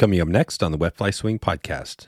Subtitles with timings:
[0.00, 2.06] Coming up next on the Wet Fly Swing podcast.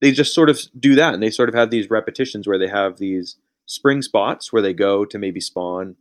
[0.00, 2.68] They just sort of do that and they sort of have these repetitions where they
[2.68, 3.34] have these
[3.66, 5.96] spring spots where they go to maybe spawn.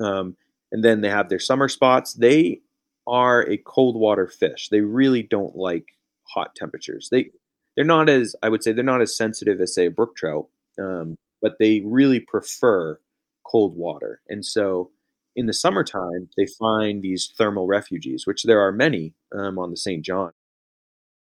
[0.00, 0.36] Um,
[0.70, 2.12] and then they have their summer spots.
[2.12, 2.60] They
[3.04, 4.68] are a cold water fish.
[4.68, 5.86] They really don't like
[6.22, 7.08] hot temperatures.
[7.10, 7.32] They
[7.74, 10.46] they're not as I would say they're not as sensitive as say a brook trout,
[10.78, 13.00] um, but they really prefer
[13.44, 14.20] cold water.
[14.28, 14.92] And so
[15.38, 19.76] in the summertime, they find these thermal refuges, which there are many um, on the
[19.76, 20.04] St.
[20.04, 20.32] John.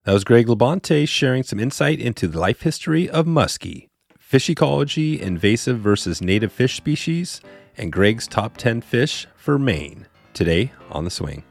[0.03, 5.21] That was Greg LaBonte sharing some insight into the life history of muskie, fish ecology,
[5.21, 7.39] invasive versus native fish species,
[7.77, 10.07] and Greg's top 10 fish for Maine.
[10.33, 11.43] Today on The Swing.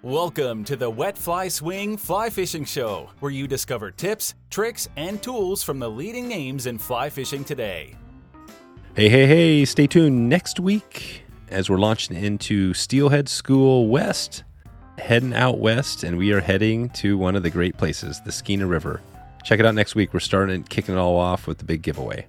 [0.00, 5.22] Welcome to the Wet Fly Swing Fly Fishing Show, where you discover tips, tricks, and
[5.22, 7.94] tools from the leading names in fly fishing today.
[8.94, 14.42] Hey, hey, hey, stay tuned next week as we're launching into Steelhead School West,
[14.98, 18.68] heading out west, and we are heading to one of the great places, the Skeena
[18.68, 19.00] River.
[19.44, 20.12] Check it out next week.
[20.12, 22.26] We're starting kicking it all off with the big giveaway.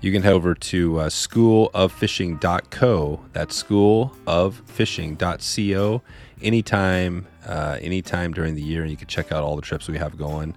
[0.00, 3.20] You can head over to uh, schooloffishing.co.
[3.32, 6.02] That's schooloffishing.co.
[6.42, 9.98] Anytime, uh, anytime during the year, and you can check out all the trips we
[9.98, 10.56] have going,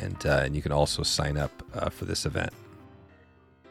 [0.00, 2.54] and uh, and you can also sign up uh, for this event.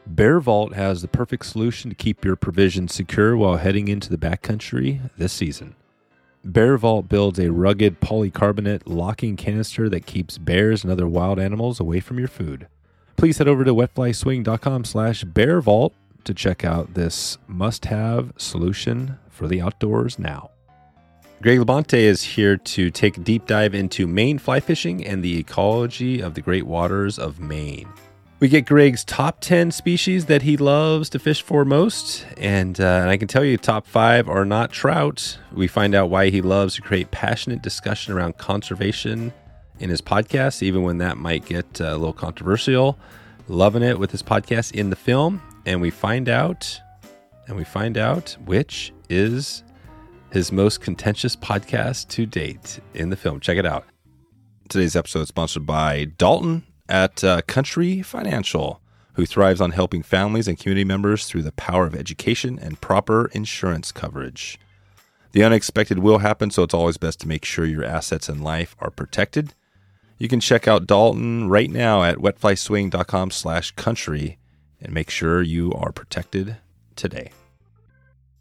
[0.08, 4.18] Bear Vault has the perfect solution to keep your provisions secure while heading into the
[4.18, 5.76] backcountry this season.
[6.46, 11.82] Bear Vault builds a rugged polycarbonate locking canister that keeps bears and other wild animals
[11.82, 12.68] away from your food.
[13.18, 19.48] Please head over to wetflyswing.com slash bear vault to check out this must-have solution for
[19.48, 20.52] the outdoors now.
[21.42, 25.38] Greg LaBonte is here to take a deep dive into Maine fly fishing and the
[25.38, 27.90] ecology of the great waters of Maine.
[28.40, 32.24] We get Greg's top 10 species that he loves to fish for most.
[32.38, 35.40] And, uh, and I can tell you, top five are not trout.
[35.52, 39.34] We find out why he loves to create passionate discussion around conservation
[39.80, 43.00] in his podcast, even when that might get uh, a little controversial.
[43.48, 45.42] Loving it with his podcast in the film.
[45.66, 46.80] And we find out,
[47.48, 49.64] and we find out which is
[50.30, 53.40] his most contentious podcast to date in the film.
[53.40, 53.86] Check it out.
[54.70, 58.82] Today's episode is sponsored by Dalton at uh, Country Financial,
[59.14, 63.28] who thrives on helping families and community members through the power of education and proper
[63.34, 64.60] insurance coverage.
[65.32, 68.76] The unexpected will happen, so it's always best to make sure your assets and life
[68.80, 69.54] are protected.
[70.18, 74.38] You can check out Dalton right now at wetflyswing.com slash country
[74.82, 76.58] and make sure you are protected
[76.96, 77.32] today.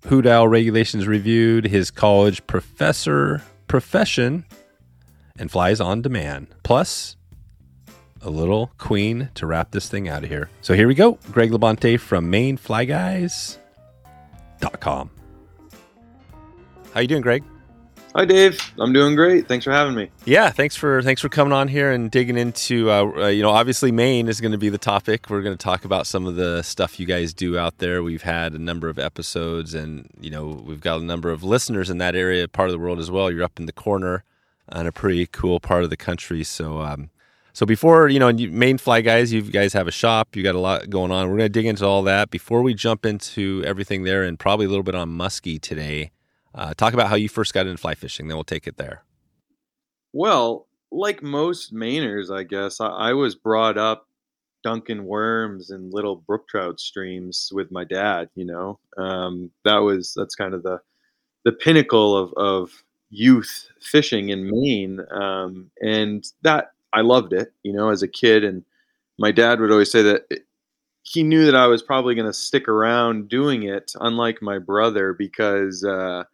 [0.07, 4.45] Hoot Owl Regulations reviewed his college professor profession
[5.39, 6.47] and flies on demand.
[6.63, 7.17] Plus,
[8.27, 10.51] a little queen to wrap this thing out of here.
[10.61, 11.19] So here we go.
[11.31, 15.11] Greg LaBonte from MaineFlyGuys.com.
[16.93, 17.45] How you doing, Greg?
[18.17, 18.59] Hi, Dave.
[18.79, 19.47] I'm doing great.
[19.47, 20.11] Thanks for having me.
[20.25, 22.91] Yeah, thanks for thanks for coming on here and digging into.
[22.91, 25.29] Uh, uh, you know, obviously Maine is going to be the topic.
[25.29, 28.03] We're going to talk about some of the stuff you guys do out there.
[28.03, 31.91] We've had a number of episodes, and you know, we've got a number of listeners
[31.91, 33.31] in that area, part of the world as well.
[33.31, 34.25] You're up in the corner,
[34.71, 36.43] on a pretty cool part of the country.
[36.43, 37.11] So, um,
[37.57, 40.37] so before you know, Maine Fly Guys, you guys have a shop.
[40.37, 41.31] You got a lot going on.
[41.31, 44.67] We're going to dig into all that before we jump into everything there, and probably
[44.67, 46.11] a little bit on muskie today.
[46.55, 49.05] Uh, talk about how you first got into fly fishing, then we'll take it there.
[50.13, 54.07] Well, like most Mainers, I guess, I, I was brought up
[54.63, 58.29] dunking worms in little brook trout streams with my dad.
[58.35, 60.79] You know, um, that was that's kind of the
[61.47, 67.53] the pinnacle of of youth fishing in Maine, um, and that I loved it.
[67.63, 68.65] You know, as a kid, and
[69.19, 70.25] my dad would always say that
[71.03, 75.15] he knew that I was probably going to stick around doing it, unlike my brother,
[75.15, 76.25] because uh,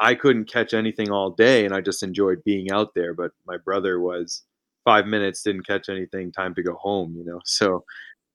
[0.00, 3.14] I couldn't catch anything all day and I just enjoyed being out there.
[3.14, 4.44] But my brother was
[4.84, 7.40] five minutes, didn't catch anything, time to go home, you know.
[7.46, 7.84] So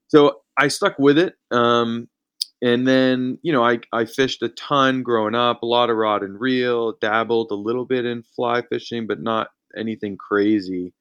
[0.09, 1.35] so I stuck with it.
[1.51, 2.09] Um,
[2.61, 6.23] and then, you know, I, I fished a ton growing up, a lot of rod
[6.23, 10.93] and reel, dabbled a little bit in fly fishing, but not anything crazy.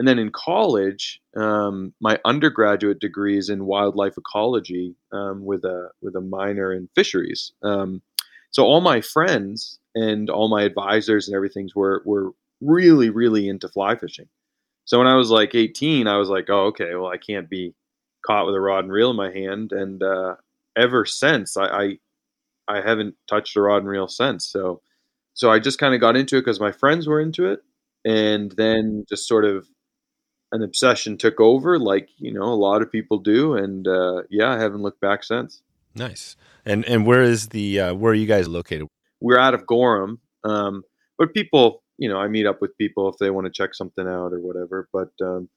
[0.00, 5.90] And then in college, um, my undergraduate degree is in wildlife ecology um, with a
[6.00, 7.52] with a minor in fisheries.
[7.62, 8.00] Um,
[8.50, 12.32] so all my friends and all my advisors and everything were were
[12.62, 14.26] really really into fly fishing.
[14.86, 17.74] So when I was like 18, I was like, oh okay, well I can't be
[18.26, 20.36] caught with a rod and reel in my hand, and uh,
[20.76, 21.98] ever since I, I
[22.68, 24.46] I haven't touched a rod and reel since.
[24.46, 24.80] So
[25.34, 27.60] so I just kind of got into it because my friends were into it,
[28.06, 29.68] and then just sort of
[30.52, 34.50] an obsession took over, like you know a lot of people do, and uh, yeah,
[34.50, 35.62] I haven't looked back since.
[35.94, 36.36] Nice.
[36.64, 38.86] And and where is the uh, where are you guys located?
[39.20, 40.18] we're out of Gorham.
[40.44, 40.82] Um,
[41.18, 44.06] but people, you know, I meet up with people if they want to check something
[44.06, 44.88] out or whatever.
[44.92, 45.48] But um,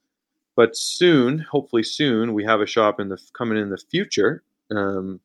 [0.56, 4.44] but soon, hopefully soon, we have a shop in the coming in the future.
[4.70, 5.22] Um,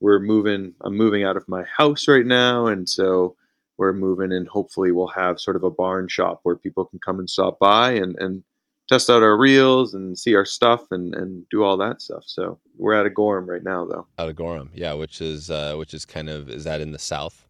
[0.00, 0.74] we're moving.
[0.80, 3.36] I'm moving out of my house right now, and so
[3.76, 7.18] we're moving, and hopefully we'll have sort of a barn shop where people can come
[7.18, 8.42] and stop by and and
[8.92, 12.24] test out our reels and see our stuff and and do all that stuff.
[12.26, 14.06] So we're at a Gorham right now, though.
[14.18, 16.98] Out of Gorham, yeah, which is uh, which is kind of is that in the
[16.98, 17.46] south?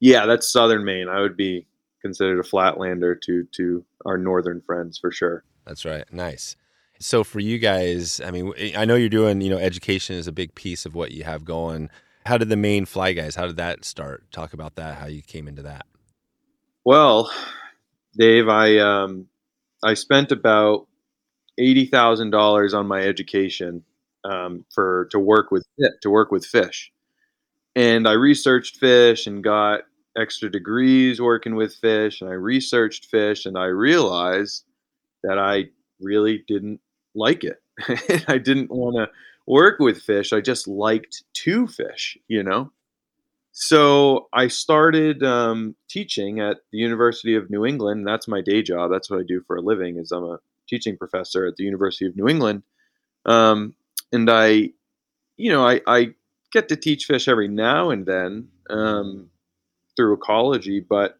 [0.00, 1.08] Yeah, that's southern Maine.
[1.08, 1.66] I would be
[2.00, 5.44] considered a flatlander to to our northern friends for sure.
[5.66, 6.10] That's right.
[6.12, 6.56] Nice.
[7.00, 10.32] So for you guys, I mean, I know you're doing, you know, education is a
[10.32, 11.90] big piece of what you have going.
[12.26, 13.36] How did the Maine fly guys?
[13.36, 14.24] How did that start?
[14.32, 14.98] Talk about that.
[14.98, 15.86] How you came into that.
[16.84, 17.30] Well,
[18.16, 19.26] Dave, I um,
[19.84, 20.86] I spent about
[21.58, 23.84] eighty thousand dollars on my education
[24.24, 25.66] um, for to work with
[26.02, 26.92] to work with fish,
[27.76, 29.82] and I researched fish and got
[30.16, 34.64] extra degrees working with fish, and I researched fish, and I realized
[35.24, 35.66] that I
[36.00, 36.80] really didn't
[37.14, 37.62] like it.
[38.28, 39.08] I didn't want to
[39.46, 40.32] work with fish.
[40.32, 42.72] I just liked to fish, you know.
[43.60, 48.06] So I started um, teaching at the University of New England.
[48.06, 48.92] That's my day job.
[48.92, 49.96] That's what I do for a living.
[49.96, 50.38] Is I'm a
[50.68, 52.62] teaching professor at the University of New England,
[53.26, 53.74] um,
[54.12, 54.70] and I,
[55.36, 56.14] you know, I, I,
[56.52, 59.28] get to teach fish every now and then um,
[59.96, 61.18] through ecology, but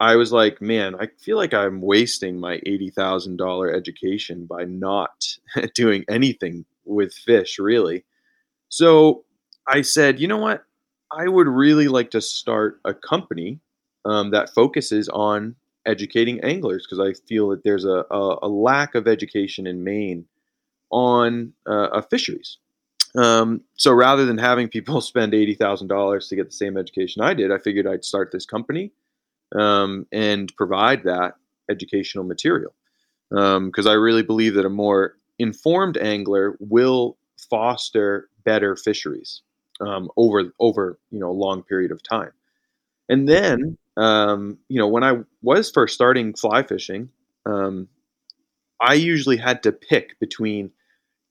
[0.00, 5.36] I was like, man, I feel like I'm wasting my $80,000 education by not
[5.74, 8.06] doing anything with fish, really.
[8.70, 9.24] So
[9.68, 10.64] I said, you know what?
[11.12, 13.60] I would really like to start a company
[14.04, 18.94] um, that focuses on educating anglers because I feel that there's a, a, a, lack
[18.94, 20.26] of education in Maine
[20.90, 22.58] on uh, fisheries.
[23.16, 27.50] Um, so rather than having people spend $80,000 to get the same education I did,
[27.50, 28.92] I figured I'd start this company
[29.58, 31.34] um, and provide that
[31.68, 32.74] educational material.
[33.30, 37.16] Because um, I really believe that a more informed angler will
[37.48, 39.42] foster better fisheries
[39.80, 42.32] um, over over you know a long period of time.
[43.08, 47.10] And then um, you know when I was first starting fly fishing,
[47.46, 47.88] um,
[48.80, 50.70] I usually had to pick between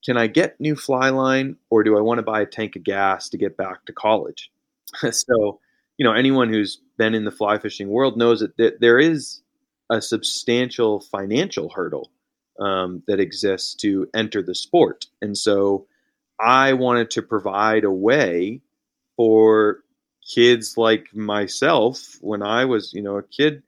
[0.06, 2.84] can I get new fly line or do I want to buy a tank of
[2.84, 4.52] gas to get back to college?
[5.12, 5.60] so
[5.98, 9.42] you know anyone who's been in the fly fishing world knows that there is
[9.92, 12.12] a substantial financial hurdle
[12.60, 15.86] um, that exists to enter the sport, and so
[16.40, 18.62] I wanted to provide a way
[19.18, 19.80] for
[20.34, 23.64] kids like myself when I was you know a kid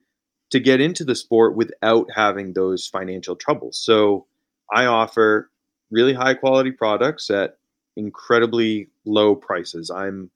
[0.51, 3.77] to get into the sport without having those financial troubles.
[3.77, 4.27] So
[4.71, 5.49] I offer
[5.89, 7.57] really high quality products at
[7.95, 9.89] incredibly low prices.
[9.89, 10.29] I'm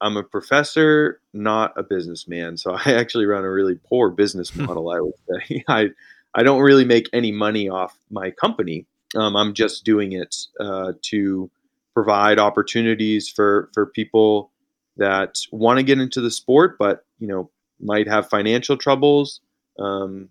[0.00, 2.58] I'm a professor, not a businessman.
[2.58, 4.64] So I actually run a really poor business hmm.
[4.64, 4.90] model.
[4.90, 5.90] I would say I
[6.34, 8.86] I don't really make any money off my company.
[9.14, 11.50] Um, I'm just doing it uh, to
[11.96, 14.52] provide opportunities for for people
[14.98, 17.50] that want to get into the sport, but you know
[17.80, 19.40] might have financial troubles.
[19.78, 20.28] Um,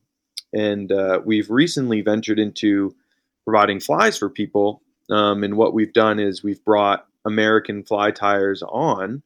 [0.53, 2.95] and uh, we've recently ventured into
[3.43, 4.83] providing flies for people.
[5.09, 9.23] Um, and what we've done is we've brought American fly tyers on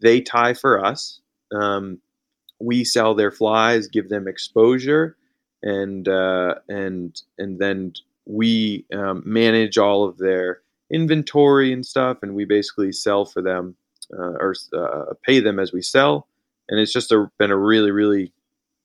[0.00, 1.20] they tie for us.
[1.54, 2.00] Um,
[2.58, 5.16] we sell their flies, give them exposure,
[5.62, 7.92] and uh, and and then
[8.24, 10.62] we um, manage all of their
[10.92, 13.76] inventory and stuff, and we basically sell for them
[14.12, 16.28] uh, or uh, pay them as we sell.
[16.68, 18.32] And it's just a, been a really really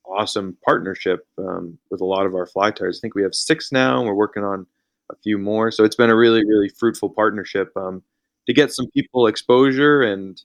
[0.05, 2.99] awesome partnership um, with a lot of our fly tyers.
[2.99, 4.65] I think we have six now, and we're working on
[5.11, 5.71] a few more.
[5.71, 8.03] So it's been a really really fruitful partnership um,
[8.47, 10.41] to get some people exposure and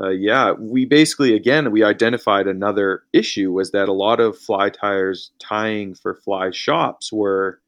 [0.00, 4.70] uh, yeah, we basically again we identified another issue was that a lot of fly
[4.70, 7.60] tyers tying for fly shops were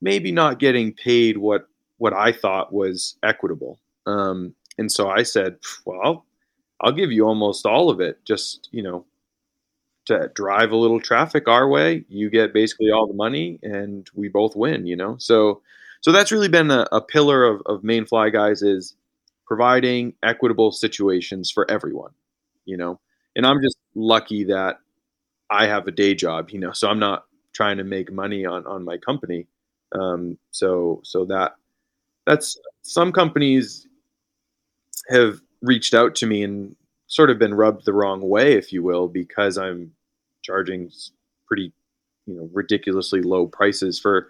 [0.00, 1.66] maybe not getting paid what
[1.98, 3.78] what I thought was equitable.
[4.06, 6.24] Um, and so I said, well,
[6.80, 8.24] I'll give you almost all of it.
[8.24, 9.04] Just you know,
[10.06, 14.28] to drive a little traffic our way, you get basically all the money, and we
[14.28, 14.86] both win.
[14.86, 15.62] You know, so
[16.00, 18.94] so that's really been a, a pillar of, of Maine Fly Guys is
[19.46, 22.12] providing equitable situations for everyone,
[22.64, 23.00] you know.
[23.36, 24.78] And I'm just lucky that
[25.50, 28.66] I have a day job, you know, so I'm not trying to make money on
[28.66, 29.46] on my company.
[29.92, 31.56] Um, so so that
[32.28, 33.86] that's some companies
[35.08, 38.82] have reached out to me and sort of been rubbed the wrong way, if you
[38.82, 39.92] will, because I'm
[40.42, 40.90] charging
[41.46, 41.72] pretty,
[42.26, 44.28] you know, ridiculously low prices for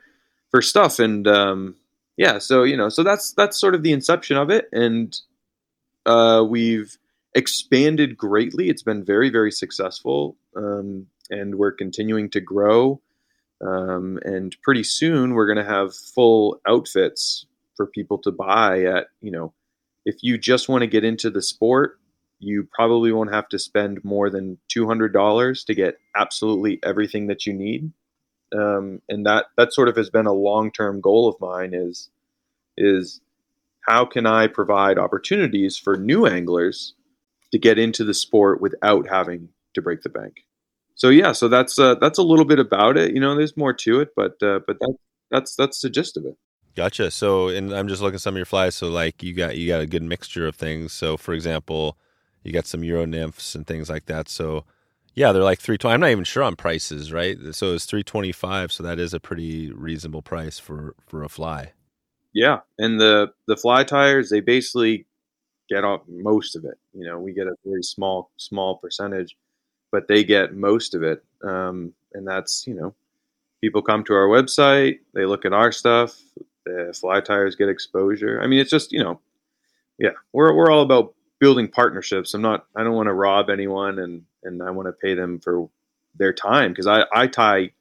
[0.51, 0.99] for stuff.
[0.99, 1.77] And um,
[2.17, 5.19] yeah, so you know, so that's that's sort of the inception of it, and
[6.07, 6.97] uh, we've
[7.35, 8.69] expanded greatly.
[8.69, 10.37] It's been very very successful.
[10.57, 13.01] Um, and we're continuing to grow.
[13.61, 17.45] Um, and pretty soon we're going to have full outfits
[17.79, 19.55] for people to buy at, you know,
[20.05, 21.99] if you just want to get into the sport,
[22.41, 27.55] you probably won't have to spend more than $200 to get absolutely everything that you
[27.55, 27.93] need.
[28.53, 32.11] Um, and that, that sort of has been a long-term goal of mine is,
[32.77, 33.21] is
[33.87, 36.95] how can I provide opportunities for new anglers
[37.53, 40.45] to get into the sport without having to break the bank?
[40.99, 43.15] So yeah, so that's uh, that's a little bit about it.
[43.15, 44.95] You know, there's more to it, but uh, but that,
[45.31, 46.37] that's that's the gist of it.
[46.79, 47.11] Gotcha.
[47.11, 48.77] So, and I'm just looking at some of your flies.
[48.77, 50.93] So, like, you got you got a good mixture of things.
[50.93, 51.99] So, for example,
[52.45, 54.29] you got some Euro nymphs and things like that.
[54.29, 54.63] So,
[55.13, 55.95] yeah, they're like three twenty.
[55.95, 57.37] I'm not even sure on prices, right?
[57.51, 58.71] So it's three twenty five.
[58.71, 61.73] So that is a pretty reasonable price for for a fly.
[62.33, 65.05] Yeah, and the the fly tyers they basically
[65.69, 66.79] get off most of it.
[66.95, 69.37] You know, we get a very small small percentage,
[69.91, 71.25] but they get most of it.
[71.43, 72.95] Um, and that's you know,
[73.61, 76.17] people come to our website, they look at our stuff,
[76.69, 78.41] the fly tyers get exposure.
[78.43, 79.21] I mean, it's just you know,
[79.99, 82.35] yeah, we're we're all about building partnerships.
[82.35, 82.67] I'm not.
[82.77, 85.69] I don't want to rob anyone, and and I want to pay them for
[86.17, 87.73] their time because I I tie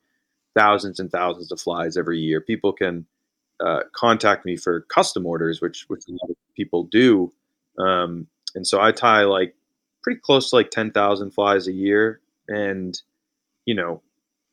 [0.55, 2.41] thousands and thousands of flies every year.
[2.41, 3.05] People can
[3.63, 7.31] uh, contact me for custom orders, which which a lot of people do.
[7.77, 9.55] Um, and so I tie like
[10.03, 12.99] pretty close to like ten thousand flies a year, and
[13.65, 14.01] you know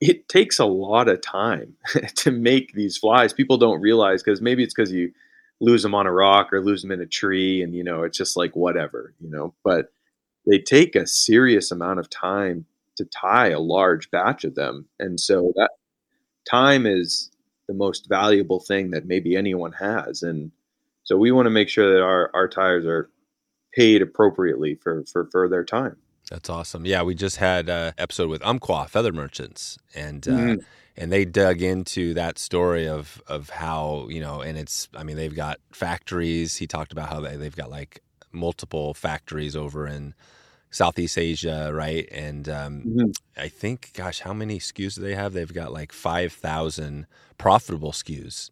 [0.08, 1.74] it takes a lot of time
[2.16, 3.32] to make these flies.
[3.32, 5.12] People don't realize because maybe it's because you
[5.60, 8.18] lose them on a rock or lose them in a tree, and you know it's
[8.18, 9.54] just like whatever, you know.
[9.64, 9.92] But
[10.46, 15.18] they take a serious amount of time to tie a large batch of them, and
[15.18, 15.70] so that
[16.48, 17.30] time is
[17.66, 20.22] the most valuable thing that maybe anyone has.
[20.22, 20.50] And
[21.04, 23.08] so we want to make sure that our, our tyers are
[23.74, 25.96] paid appropriately for, for, for their time.
[26.30, 26.86] That's awesome.
[26.86, 30.60] Yeah, we just had an episode with Umpqua Feather Merchants, and uh, mm-hmm.
[30.96, 35.16] and they dug into that story of of how you know, and it's I mean
[35.16, 36.56] they've got factories.
[36.56, 38.02] He talked about how they they've got like
[38.32, 40.14] multiple factories over in
[40.70, 42.08] Southeast Asia, right?
[42.10, 43.10] And um, mm-hmm.
[43.36, 45.32] I think, gosh, how many SKUs do they have?
[45.32, 47.06] They've got like five thousand
[47.38, 48.50] profitable SKUs,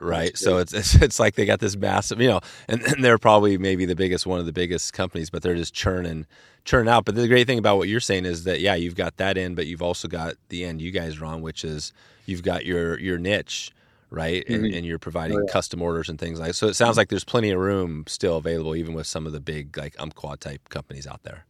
[0.00, 0.36] right?
[0.36, 3.58] So it's, it's, it's like they got this massive, you know, and, and, they're probably
[3.58, 6.26] maybe the biggest, one of the biggest companies, but they're just churning,
[6.64, 7.04] churning out.
[7.04, 9.56] But the great thing about what you're saying is that yeah, you've got that end,
[9.56, 11.92] but you've also got the end you guys are on, which is
[12.26, 13.72] you've got your your niche
[14.10, 14.44] right?
[14.46, 14.64] Mm-hmm.
[14.64, 15.52] And, and, you're providing oh, yeah.
[15.52, 16.54] custom orders and things like.
[16.54, 19.40] So it sounds like there's plenty of room still available, even with some of the
[19.40, 21.44] big like Umpqua type companies out there.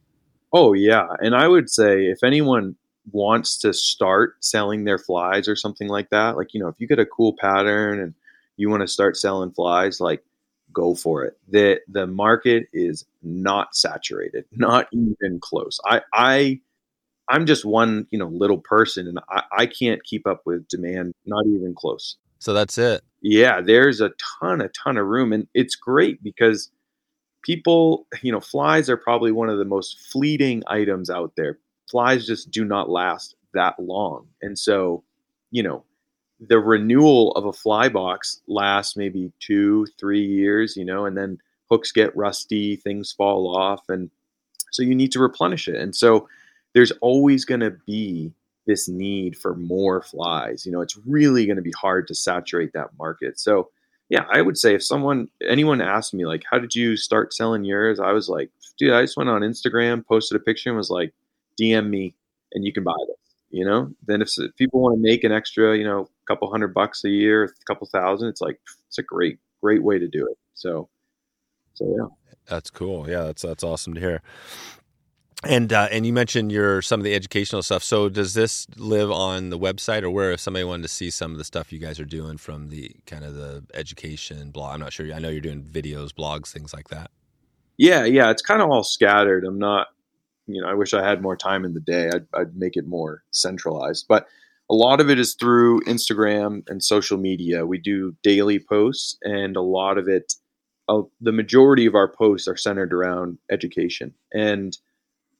[0.52, 2.76] Oh yeah, and I would say if anyone
[3.12, 6.86] wants to start selling their flies or something like that, like you know, if you
[6.86, 8.14] get a cool pattern and
[8.56, 10.24] you want to start selling flies, like
[10.72, 11.38] go for it.
[11.48, 15.80] the The market is not saturated, not even close.
[15.84, 16.60] I I
[17.28, 21.12] I'm just one, you know, little person, and I, I can't keep up with demand,
[21.26, 22.16] not even close.
[22.38, 23.02] So that's it.
[23.20, 25.32] Yeah, there's a ton, a ton of room.
[25.32, 26.70] And it's great because
[27.42, 31.58] people, you know, flies are probably one of the most fleeting items out there.
[31.90, 34.26] Flies just do not last that long.
[34.42, 35.02] And so,
[35.50, 35.84] you know,
[36.40, 41.38] the renewal of a fly box lasts maybe two, three years, you know, and then
[41.70, 43.82] hooks get rusty, things fall off.
[43.88, 44.10] And
[44.70, 45.76] so you need to replenish it.
[45.76, 46.28] And so
[46.74, 48.32] there's always going to be
[48.66, 50.64] this need for more flies.
[50.64, 53.40] You know, it's really going to be hard to saturate that market.
[53.40, 53.70] So,
[54.10, 57.64] yeah, I would say if someone, anyone asked me, like, how did you start selling
[57.64, 57.98] yours?
[57.98, 61.12] I was like, dude, I just went on Instagram, posted a picture, and was like,
[61.60, 62.14] DM me
[62.52, 63.16] and you can buy this.
[63.50, 66.50] You know, then if, if people want to make an extra, you know, a couple
[66.50, 70.06] hundred bucks a year, a couple thousand, it's like, it's a great, great way to
[70.06, 70.36] do it.
[70.52, 70.90] So,
[71.72, 72.28] so yeah.
[72.48, 73.08] That's cool.
[73.08, 74.22] Yeah, that's that's awesome to hear.
[75.44, 77.84] And uh, and you mentioned your some of the educational stuff.
[77.84, 81.30] So does this live on the website, or where if somebody wanted to see some
[81.30, 84.74] of the stuff you guys are doing from the kind of the education blog?
[84.74, 85.12] I'm not sure.
[85.12, 87.10] I know you're doing videos, blogs, things like that.
[87.76, 89.44] Yeah, yeah, it's kind of all scattered.
[89.44, 89.86] I'm not,
[90.48, 92.10] you know, I wish I had more time in the day.
[92.12, 94.26] I'd, I'd make it more centralized, but
[94.70, 97.64] a lot of it is through Instagram and social media.
[97.64, 100.34] We do daily posts, and a lot of it,
[100.88, 104.76] uh, the majority of our posts are centered around education and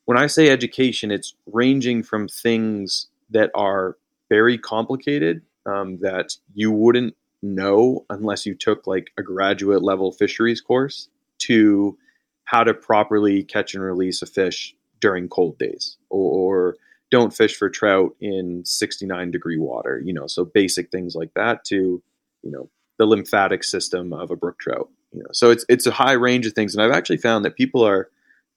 [0.08, 3.98] when I say education, it's ranging from things that are
[4.30, 10.62] very complicated um, that you wouldn't know unless you took like a graduate level fisheries
[10.62, 11.10] course
[11.40, 11.98] to
[12.44, 16.32] how to properly catch and release a fish during cold days or,
[16.70, 16.76] or
[17.10, 21.64] don't fish for trout in 69 degree water you know so basic things like that
[21.64, 22.02] to
[22.42, 25.28] you know the lymphatic system of a brook trout you know.
[25.32, 28.08] So it's it's a high range of things and i've actually found that people are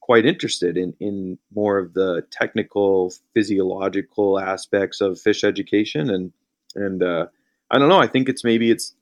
[0.01, 6.33] quite interested in in more of the technical physiological aspects of fish education and
[6.75, 7.27] and uh,
[7.69, 8.93] I don't know I think it's maybe it's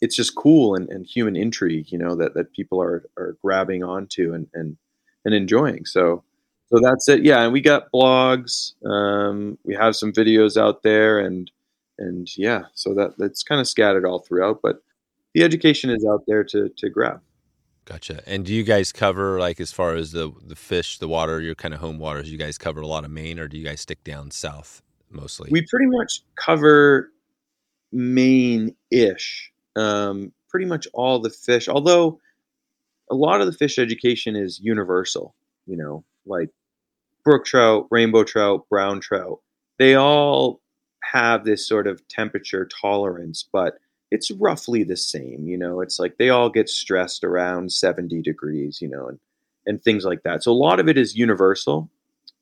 [0.00, 3.82] it's just cool and, and human intrigue you know that that people are are grabbing
[3.82, 4.76] onto and and
[5.24, 5.84] and enjoying.
[5.84, 6.24] So
[6.72, 11.18] so that's it yeah and we got blogs um, we have some videos out there
[11.18, 11.50] and
[11.98, 14.82] and yeah so that that's kind of scattered all throughout but
[15.34, 17.20] the education is out there to to grab
[17.84, 18.22] Gotcha.
[18.26, 21.54] And do you guys cover like as far as the the fish, the water, your
[21.54, 22.30] kind of home waters?
[22.30, 25.48] You guys cover a lot of Maine, or do you guys stick down south mostly?
[25.50, 27.10] We pretty much cover
[27.90, 29.52] Maine-ish.
[29.74, 32.20] Um, pretty much all the fish, although
[33.10, 35.34] a lot of the fish education is universal.
[35.66, 36.50] You know, like
[37.24, 39.40] brook trout, rainbow trout, brown trout.
[39.78, 40.60] They all
[41.02, 43.78] have this sort of temperature tolerance, but
[44.10, 45.46] it's roughly the same.
[45.46, 49.18] You know, it's like they all get stressed around 70 degrees, you know, and,
[49.66, 50.42] and things like that.
[50.42, 51.90] So a lot of it is universal.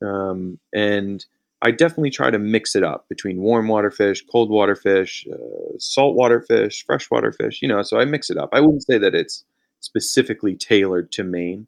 [0.01, 1.25] Um, and
[1.61, 5.77] I definitely try to mix it up between warm water fish, cold water fish, uh,
[5.77, 8.49] saltwater fish, freshwater fish, you know, so I mix it up.
[8.51, 9.45] I wouldn't say that it's
[9.79, 11.67] specifically tailored to Maine.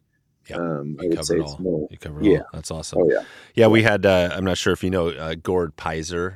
[0.49, 0.59] Yep.
[0.59, 1.57] Um, you would cover it all.
[1.59, 2.37] more, You cover it yeah.
[2.39, 2.45] all.
[2.53, 2.99] That's awesome.
[3.01, 3.23] oh yeah.
[3.55, 4.05] Yeah, we had.
[4.05, 6.35] Uh, I'm not sure if you know uh, Gord Pyzer.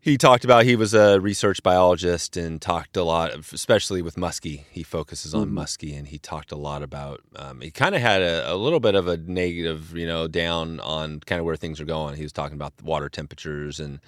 [0.00, 4.16] He talked about he was a research biologist and talked a lot, of, especially with
[4.16, 4.64] muskie.
[4.70, 5.52] He focuses on Mhm.
[5.54, 7.20] muskie, and he talked a lot about.
[7.36, 10.78] Um, he kind of had a, a little bit of a negative, you know, down
[10.80, 12.16] on kind of where things are going.
[12.16, 13.98] He was talking about the water temperatures and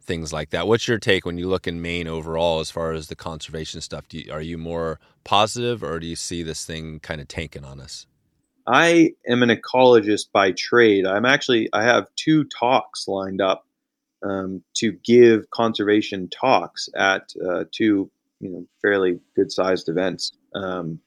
[0.00, 0.66] things like that.
[0.66, 4.08] What's your take when you look in Maine overall as far as the conservation stuff?
[4.08, 7.64] Do you, are you more positive, or do you see this thing kind of tanking
[7.66, 8.06] on us?
[8.66, 11.06] I am an ecologist by trade.
[11.06, 13.66] I'm actually I have two talks lined up
[14.22, 20.32] um, to give conservation talks at uh, two you know fairly good sized events.
[20.54, 21.00] Um,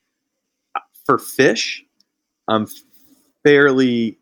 [1.06, 1.84] for fish,
[2.48, 2.68] I'm
[3.44, 4.20] fairly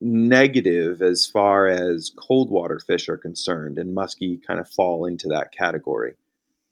[0.00, 5.28] negative as far as cold water fish are concerned, and muskie kind of fall into
[5.28, 6.14] that category.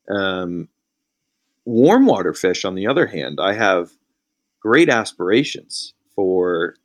[0.09, 0.69] Um,
[1.65, 3.91] warm water fish, on the other hand, I have
[4.61, 6.77] great aspirations for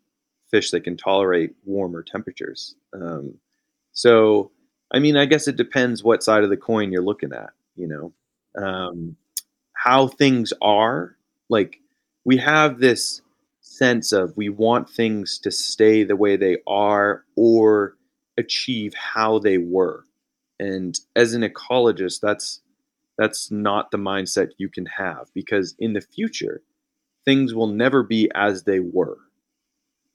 [0.49, 2.75] fish that can tolerate warmer temperatures.
[2.93, 3.35] Um,
[3.91, 4.51] so,
[4.91, 7.49] I mean, I guess it depends what side of the coin you're looking at.
[7.75, 9.15] You know, um,
[9.73, 11.15] how things are.
[11.49, 11.79] Like
[12.23, 13.21] we have this
[13.61, 17.95] sense of we want things to stay the way they are or
[18.38, 20.05] achieve how they were.
[20.59, 22.61] And as an ecologist, that's
[23.17, 26.61] that's not the mindset you can have because in the future,
[27.25, 29.17] things will never be as they were.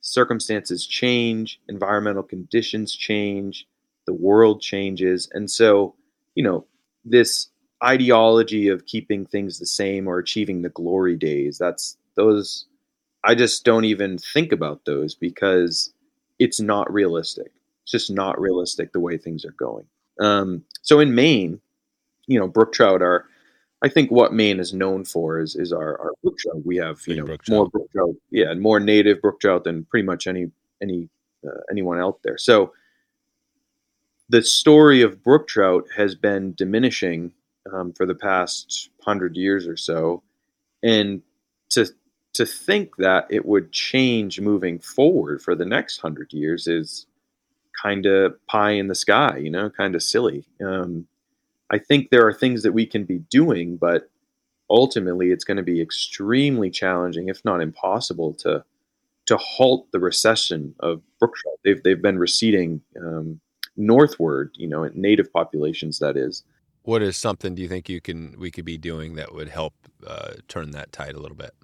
[0.00, 3.66] Circumstances change, environmental conditions change,
[4.06, 5.28] the world changes.
[5.32, 5.94] And so,
[6.34, 6.66] you know,
[7.04, 7.48] this
[7.84, 12.66] ideology of keeping things the same or achieving the glory days, that's those,
[13.24, 15.92] I just don't even think about those because
[16.38, 17.52] it's not realistic.
[17.82, 19.84] It's just not realistic the way things are going.
[20.20, 21.60] Um, so in Maine,
[22.26, 23.26] you know, brook trout are
[23.82, 26.64] I think what Maine is known for is is our, our brook trout.
[26.64, 29.64] We have you Big know brook more brook trout, yeah, and more native brook trout
[29.64, 30.50] than pretty much any
[30.82, 31.08] any
[31.46, 32.38] uh, anyone out there.
[32.38, 32.72] So
[34.28, 37.32] the story of brook trout has been diminishing
[37.72, 40.22] um, for the past hundred years or so,
[40.82, 41.22] and
[41.70, 41.86] to
[42.34, 47.06] to think that it would change moving forward for the next hundred years is
[47.82, 50.44] kind of pie in the sky, you know, kind of silly.
[50.64, 51.06] Um,
[51.70, 54.10] I think there are things that we can be doing, but
[54.68, 58.64] ultimately it's going to be extremely challenging, if not impossible, to
[59.26, 61.58] to halt the recession of brook trout.
[61.64, 63.40] They've they've been receding um,
[63.76, 65.98] northward, you know, in native populations.
[65.98, 66.42] That is.
[66.82, 69.74] What is something do you think you can we could be doing that would help
[70.06, 71.54] uh, turn that tide a little bit?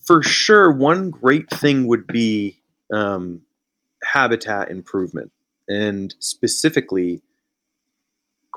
[0.00, 3.42] For sure, one great thing would be um,
[4.02, 5.30] habitat improvement,
[5.68, 7.22] and specifically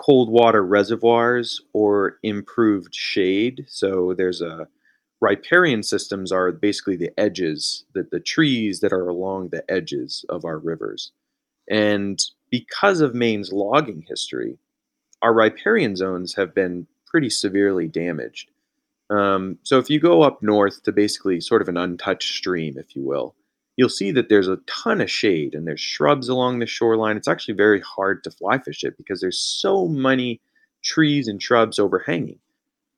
[0.01, 3.65] cold water reservoirs or improved shade.
[3.67, 4.67] So there's a
[5.21, 10.43] riparian systems are basically the edges, the, the trees that are along the edges of
[10.43, 11.11] our rivers.
[11.69, 14.57] And because of Maine's logging history,
[15.21, 18.49] our riparian zones have been pretty severely damaged.
[19.11, 22.95] Um, so if you go up north to basically sort of an untouched stream, if
[22.95, 23.35] you will,
[23.81, 27.17] you'll see that there's a ton of shade and there's shrubs along the shoreline.
[27.17, 30.39] It's actually very hard to fly fish it because there's so many
[30.83, 32.37] trees and shrubs overhanging.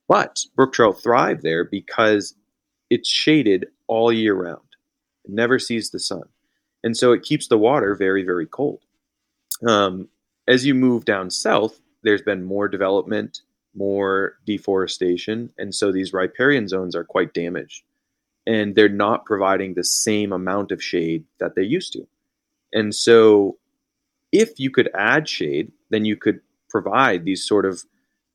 [0.10, 2.36] But brook trout thrive there because
[2.90, 4.60] it's shaded all year round.
[5.24, 6.24] It never sees the sun.
[6.84, 8.82] And so it keeps the water very, very cold.
[9.66, 10.10] Um,
[10.50, 13.40] as you move down south, there's been more development,
[13.74, 17.84] more deforestation, and so these riparian zones are quite damaged.
[18.46, 22.08] And they're not providing the same amount of shade that they used to.
[22.74, 23.58] And so,
[24.32, 27.84] if you could add shade, then you could provide these sort of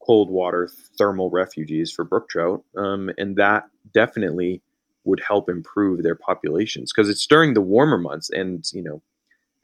[0.00, 4.62] cold water thermal refuges for brook trout, um, and that definitely
[5.04, 9.02] would help improve their populations because it's during the warmer months, and you know,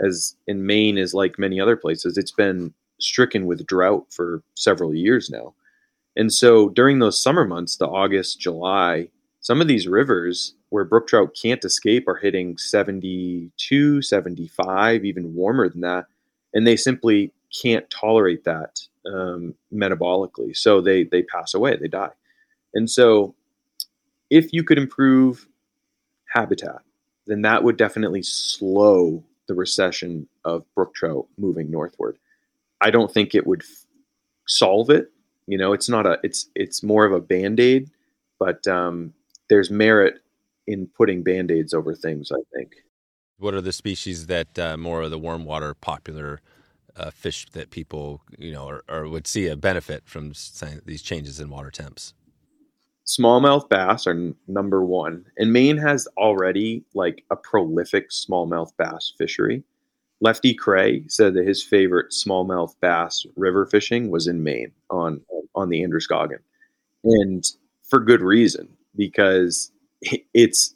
[0.01, 4.95] as in Maine is like many other places, it's been stricken with drought for several
[4.95, 5.55] years now.
[6.17, 9.09] And so during those summer months, the August, July,
[9.45, 15.69] some of these rivers where brook trout can't escape are hitting 72, 75, even warmer
[15.69, 16.07] than that.
[16.55, 17.31] And they simply
[17.63, 20.57] can't tolerate that um, metabolically.
[20.57, 22.09] So they, they pass away, they die.
[22.73, 23.35] And so
[24.31, 25.47] if you could improve
[26.33, 26.81] habitat,
[27.27, 32.17] then that would definitely slow the recession of brook trout moving northward.
[32.81, 33.85] I don't think it would f-
[34.49, 35.13] solve it.
[35.47, 37.91] You know, it's not a it's it's more of a band-aid,
[38.39, 39.13] but um,
[39.49, 40.15] there's merit
[40.67, 42.73] in putting band-aids over things, I think.
[43.39, 46.41] What are the species that uh, more of the warm water popular
[46.97, 50.33] uh, fish that people, you know, or, or would see a benefit from
[50.87, 52.15] these changes in water temps?
[53.07, 59.13] smallmouth bass are n- number one and maine has already like a prolific smallmouth bass
[59.19, 59.63] fishery
[60.21, 65.21] Lefty Kreh said that his favorite smallmouth bass river fishing was in maine on
[65.55, 66.39] on the androscoggin
[67.05, 67.45] and
[67.83, 69.71] for good reason because
[70.35, 70.75] it's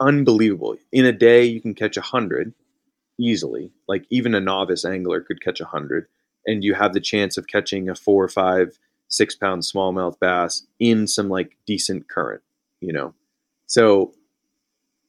[0.00, 2.52] unbelievable in a day you can catch a hundred
[3.18, 6.06] easily like even a novice angler could catch a hundred
[6.46, 10.66] and you have the chance of catching a four or five six pound smallmouth bass
[10.78, 12.42] in some like decent current,
[12.80, 13.14] you know.
[13.66, 14.12] So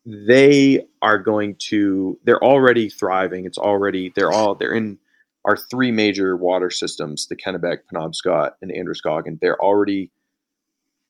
[0.06, 3.46] they are going to they're already thriving.
[3.46, 4.98] It's already they're all they're in
[5.46, 9.39] our three major water systems, the Kennebec, Penobscot, and Androscoggin.
[9.41, 10.12] They're already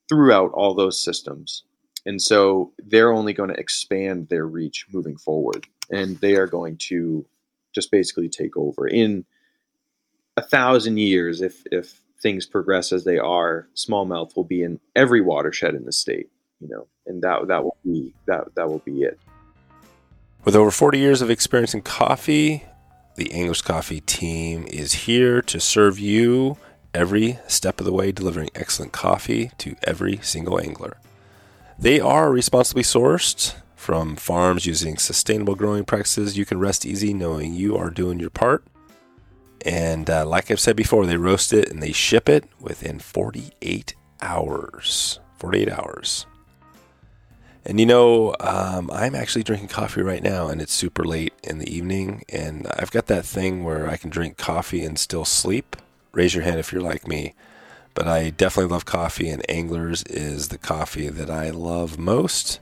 [0.08, 1.64] throughout all those systems.
[2.04, 5.66] And so they're only going to expand their reach moving forward.
[5.90, 7.26] And they are going to
[7.74, 8.86] just basically take over.
[8.86, 9.24] In
[10.36, 15.20] a thousand years, if if things progress as they are, smallmouth will be in every
[15.20, 19.02] watershed in the state, you know, and that that will be that that will be
[19.02, 19.18] it.
[20.44, 22.64] With over 40 years of experience in coffee,
[23.16, 26.56] the Anglers Coffee team is here to serve you
[26.96, 30.96] every step of the way, delivering excellent coffee to every single angler.
[31.78, 36.36] They are responsibly sourced from farms using sustainable growing practices.
[36.36, 38.64] You can rest easy knowing you are doing your part
[39.66, 43.94] and uh, like I've said before, they roast it and they ship it within 48
[44.22, 45.18] hours.
[45.38, 46.26] 48 hours.
[47.64, 51.58] And you know, um, I'm actually drinking coffee right now, and it's super late in
[51.58, 52.22] the evening.
[52.28, 55.74] And I've got that thing where I can drink coffee and still sleep.
[56.16, 57.34] Raise your hand if you're like me.
[57.94, 62.60] But I definitely love coffee, and Anglers is the coffee that I love most.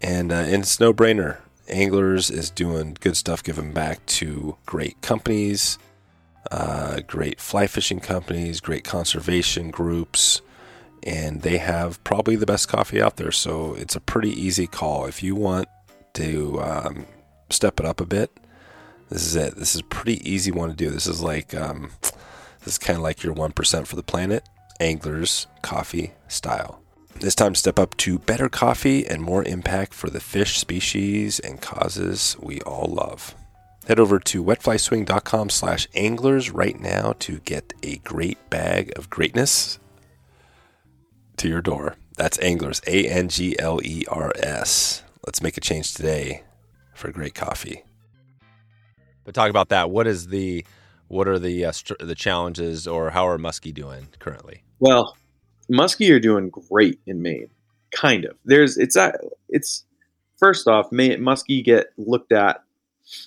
[0.00, 1.38] And, uh, and it's no brainer.
[1.68, 5.78] Anglers is doing good stuff, giving back to great companies
[6.50, 10.40] uh, great fly fishing companies, great conservation groups,
[11.02, 13.32] and they have probably the best coffee out there.
[13.32, 15.06] So it's a pretty easy call.
[15.06, 15.68] If you want
[16.14, 17.06] to um,
[17.50, 18.30] step it up a bit,
[19.10, 19.56] this is it.
[19.56, 20.90] This is a pretty easy one to do.
[20.90, 21.90] This is like um,
[22.68, 24.46] this is kind of like your one percent for the planet,
[24.78, 26.82] anglers coffee style.
[27.18, 31.62] It's time step up to better coffee and more impact for the fish species and
[31.62, 33.34] causes we all love.
[33.86, 39.78] Head over to wetflyswing.com slash anglers right now to get a great bag of greatness
[41.38, 41.96] to your door.
[42.18, 45.02] That's anglers, A N G L E R S.
[45.24, 46.42] Let's make a change today
[46.94, 47.82] for great coffee.
[49.24, 49.88] But talk about that.
[49.88, 50.66] What is the
[51.08, 54.62] what are the uh, st- the challenges, or how are muskie doing currently?
[54.78, 55.16] Well,
[55.70, 57.50] muskie are doing great in Maine.
[57.92, 58.36] Kind of.
[58.44, 59.18] There's it's a, uh,
[59.48, 59.84] it's
[60.36, 62.62] first off, Maine, muskie get looked at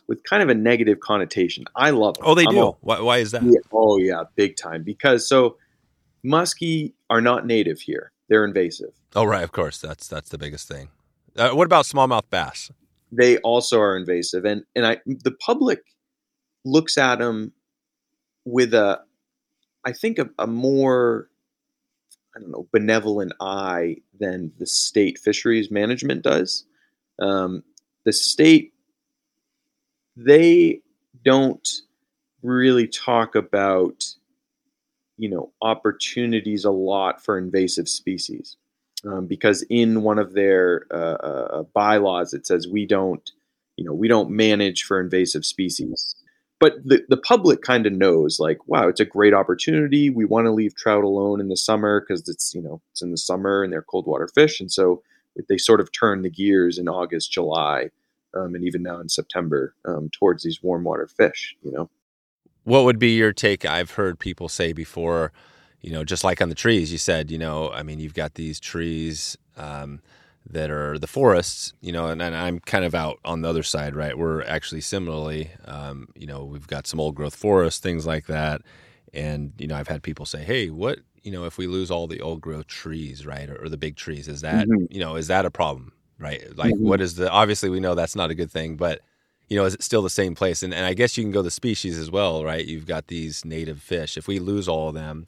[0.07, 1.65] with kind of a negative connotation.
[1.75, 2.25] I love them.
[2.27, 2.77] Oh, they I'm do.
[2.81, 3.43] why, why is that?
[3.43, 4.83] Yeah, oh, yeah, big time.
[4.83, 5.57] Because so
[6.25, 8.93] muskie are not native here; they're invasive.
[9.15, 9.43] Oh, right.
[9.43, 10.89] Of course, that's that's the biggest thing.
[11.35, 12.71] Uh, what about smallmouth bass?
[13.11, 15.81] They also are invasive, and and I the public
[16.63, 17.53] looks at them
[18.45, 19.01] with a,
[19.85, 21.29] I think a, a more
[22.35, 26.65] I don't know, benevolent eye than the state fisheries management does.
[27.19, 27.63] Um,
[28.05, 28.73] the state
[30.15, 30.81] they
[31.23, 31.67] don't
[32.41, 34.03] really talk about
[35.17, 38.57] you know opportunities a lot for invasive species
[39.05, 43.31] um, because in one of their uh, uh, bylaws it says we don't
[43.77, 46.15] you know we don't manage for invasive species
[46.61, 50.45] but the, the public kind of knows like wow it's a great opportunity we want
[50.45, 53.63] to leave trout alone in the summer because it's you know it's in the summer
[53.63, 55.01] and they're cold water fish and so
[55.47, 57.89] they sort of turn the gears in August, July,
[58.35, 61.55] um, and even now in September um, towards these warm water fish.
[61.63, 61.89] You know,
[62.63, 63.65] what would be your take?
[63.65, 65.31] I've heard people say before,
[65.81, 68.35] you know, just like on the trees, you said, you know, I mean, you've got
[68.35, 69.37] these trees.
[69.57, 70.01] Um,
[70.49, 73.63] that are the forests, you know, and, and, I'm kind of out on the other
[73.63, 74.17] side, right?
[74.17, 78.61] We're actually similarly, um, you know, we've got some old growth forests, things like that.
[79.13, 82.07] And, you know, I've had people say, hey, what, you know, if we lose all
[82.07, 84.85] the old growth trees, right, or, or the big trees, is that, mm-hmm.
[84.89, 86.43] you know, is that a problem, right?
[86.57, 86.87] Like, mm-hmm.
[86.87, 89.01] what is the, obviously we know that's not a good thing, but,
[89.47, 90.63] you know, is it still the same place?
[90.63, 92.65] And, and I guess you can go the species as well, right?
[92.65, 94.17] You've got these native fish.
[94.17, 95.27] If we lose all of them,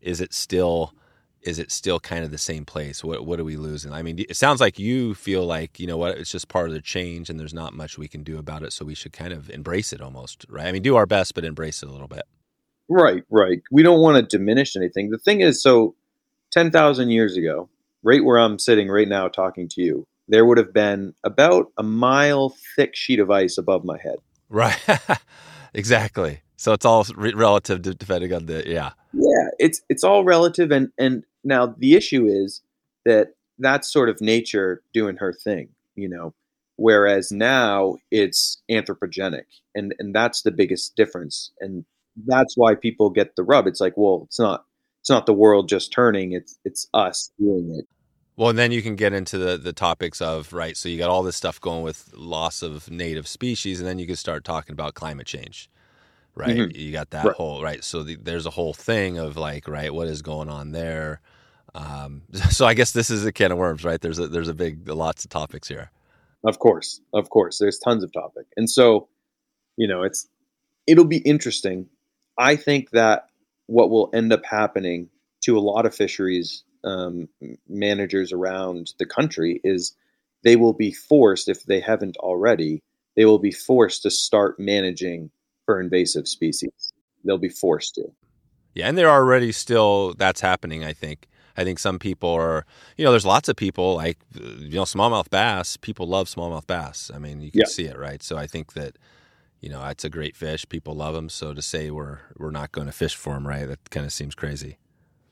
[0.00, 0.94] is it still,
[1.42, 3.02] is it still kind of the same place?
[3.02, 3.92] What what are we losing?
[3.92, 6.74] I mean, it sounds like you feel like you know what it's just part of
[6.74, 8.72] the change, and there's not much we can do about it.
[8.72, 10.66] So we should kind of embrace it almost, right?
[10.66, 12.22] I mean, do our best, but embrace it a little bit.
[12.88, 13.62] Right, right.
[13.70, 15.10] We don't want to diminish anything.
[15.10, 15.94] The thing is, so
[16.50, 17.68] ten thousand years ago,
[18.02, 21.82] right where I'm sitting right now talking to you, there would have been about a
[21.82, 24.16] mile thick sheet of ice above my head.
[24.48, 24.78] Right.
[25.74, 26.42] exactly.
[26.56, 28.92] So it's all re- relative depending on the yeah.
[29.12, 32.62] Yeah, it's it's all relative, and and now the issue is
[33.04, 36.34] that that's sort of nature doing her thing, you know,
[36.76, 41.84] whereas now it's anthropogenic, and and that's the biggest difference, and
[42.26, 43.66] that's why people get the rub.
[43.66, 44.64] It's like, well, it's not
[45.00, 47.86] it's not the world just turning; it's it's us doing it.
[48.36, 50.76] Well, and then you can get into the the topics of right.
[50.76, 54.06] So you got all this stuff going with loss of native species, and then you
[54.06, 55.68] can start talking about climate change
[56.34, 56.56] right?
[56.56, 56.78] Mm-hmm.
[56.78, 57.36] You got that right.
[57.36, 57.82] whole right.
[57.84, 61.20] So the, there's a whole thing of like, right, what is going on there?
[61.74, 64.00] Um, so I guess this is a can of worms, right?
[64.00, 65.90] There's a there's a big lots of topics here.
[66.44, 69.08] Of course, of course, there's tons of topic, and so
[69.76, 70.28] you know it's
[70.86, 71.86] it'll be interesting.
[72.38, 73.28] I think that
[73.66, 75.08] what will end up happening
[75.42, 77.28] to a lot of fisheries um,
[77.68, 79.94] managers around the country is
[80.42, 82.82] they will be forced, if they haven't already,
[83.16, 85.30] they will be forced to start managing
[85.64, 86.92] for invasive species.
[87.24, 88.08] They'll be forced to.
[88.74, 90.82] Yeah, and they're already still that's happening.
[90.82, 91.28] I think.
[91.56, 92.64] I think some people are,
[92.96, 95.76] you know, there's lots of people like, you know, smallmouth bass.
[95.76, 97.10] People love smallmouth bass.
[97.14, 97.66] I mean, you can yeah.
[97.66, 98.22] see it, right?
[98.22, 98.96] So I think that,
[99.60, 100.68] you know, it's a great fish.
[100.68, 101.28] People love them.
[101.28, 103.66] So to say we're we're not going to fish for them, right?
[103.66, 104.78] That kind of seems crazy.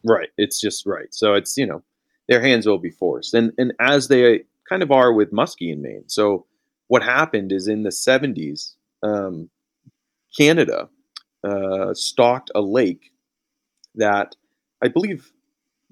[0.04, 0.28] Right.
[0.38, 1.12] It's just right.
[1.12, 1.82] So it's you know,
[2.28, 5.82] their hands will be forced, and and as they kind of are with muskie in
[5.82, 6.04] Maine.
[6.06, 6.46] So
[6.86, 9.50] what happened is in the 70s, um,
[10.36, 10.88] Canada
[11.44, 13.12] uh, stocked a lake
[13.94, 14.34] that
[14.82, 15.32] I believe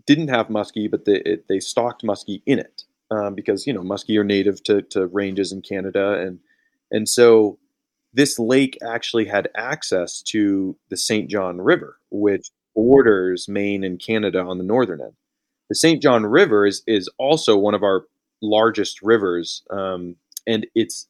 [0.09, 3.83] didn't have muskie, but they, it, they stocked muskie in it um, because you know
[3.83, 6.40] muskie are native to, to ranges in Canada, and
[6.90, 7.59] and so
[8.14, 11.29] this lake actually had access to the St.
[11.31, 15.12] John River, which borders Maine and Canada on the northern end.
[15.68, 16.03] The St.
[16.03, 18.07] John River is is also one of our
[18.40, 20.16] largest rivers, um,
[20.47, 21.07] and it's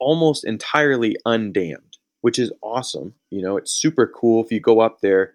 [0.00, 3.14] almost entirely undammed which is awesome.
[3.30, 4.42] You know, it's super cool.
[4.42, 5.34] If you go up there,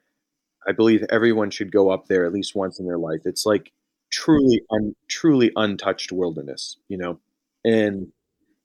[0.68, 3.22] I believe everyone should go up there at least once in their life.
[3.26, 3.72] It's like
[4.12, 6.78] truly, un, truly untouched wilderness.
[6.88, 7.20] You know,
[7.64, 8.12] and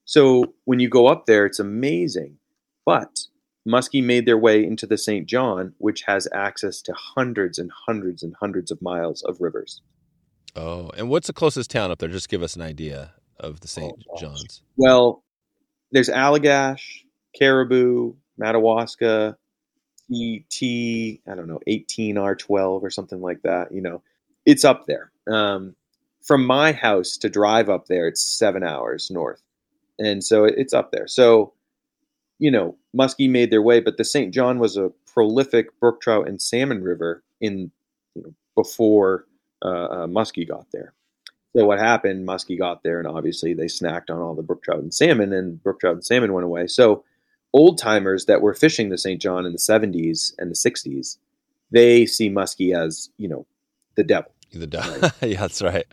[0.05, 2.39] so when you go up there, it's amazing.
[2.85, 3.21] But
[3.69, 5.27] Muskie made their way into the St.
[5.27, 9.81] John, which has access to hundreds and hundreds and hundreds of miles of rivers.
[10.57, 12.09] Oh, and what's the closest town up there?
[12.09, 13.93] Just give us an idea of the St.
[14.11, 14.63] Oh, John's.
[14.77, 15.23] Well,
[15.93, 16.83] there's Allagash,
[17.39, 19.37] Caribou, Madawaska,
[20.49, 23.73] T, I don't know, 18R12 or something like that.
[23.73, 24.03] You know,
[24.47, 25.11] it's up there.
[25.31, 25.75] Um,
[26.23, 29.43] from my house to drive up there, it's seven hours north.
[29.99, 31.07] And so it's up there.
[31.07, 31.53] So,
[32.39, 34.33] you know, muskie made their way, but the St.
[34.33, 37.71] John was a prolific brook trout and salmon river in
[38.15, 39.27] you know, before
[39.65, 40.95] uh, uh, muskie got there.
[41.55, 42.27] So what happened?
[42.27, 45.63] Muskie got there, and obviously they snacked on all the brook trout and salmon, and
[45.63, 46.67] brook trout and salmon went away.
[46.67, 47.05] So
[47.53, 49.21] old timers that were fishing the St.
[49.21, 51.19] John in the 70s and the 60s,
[51.71, 53.47] they see muskie as, you know,
[53.97, 54.33] the devil.
[54.53, 54.99] The devil.
[55.01, 55.13] Right?
[55.23, 55.87] yeah, that's right.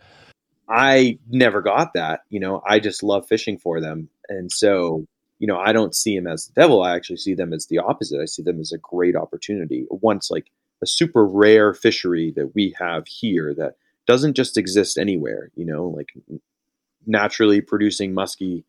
[0.68, 2.20] I never got that.
[2.30, 4.08] You know, I just love fishing for them.
[4.28, 5.06] And so,
[5.38, 6.82] you know, I don't see them as the devil.
[6.82, 8.20] I actually see them as the opposite.
[8.20, 9.86] I see them as a great opportunity.
[9.90, 10.50] Once like
[10.82, 13.74] a super rare fishery that we have here that
[14.06, 16.12] doesn't just exist anywhere, you know, like
[17.06, 18.64] naturally producing muskie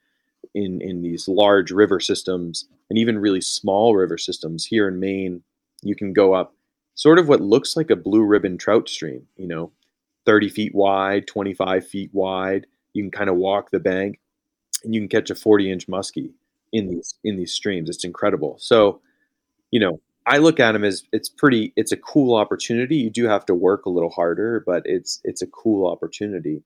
[0.53, 5.43] in in these large river systems and even really small river systems here in Maine,
[5.81, 6.53] you can go up
[6.95, 9.27] sort of what looks like a blue ribbon trout stream.
[9.37, 9.71] You know,
[10.25, 12.67] 30 feet wide, 25 feet wide.
[12.93, 14.19] You can kind of walk the bank,
[14.83, 16.31] and you can catch a 40 inch muskie
[16.71, 17.89] in these in these streams.
[17.89, 18.57] It's incredible.
[18.59, 19.01] So,
[19.71, 21.73] you know, I look at them as it's pretty.
[21.75, 22.97] It's a cool opportunity.
[22.97, 26.63] You do have to work a little harder, but it's it's a cool opportunity.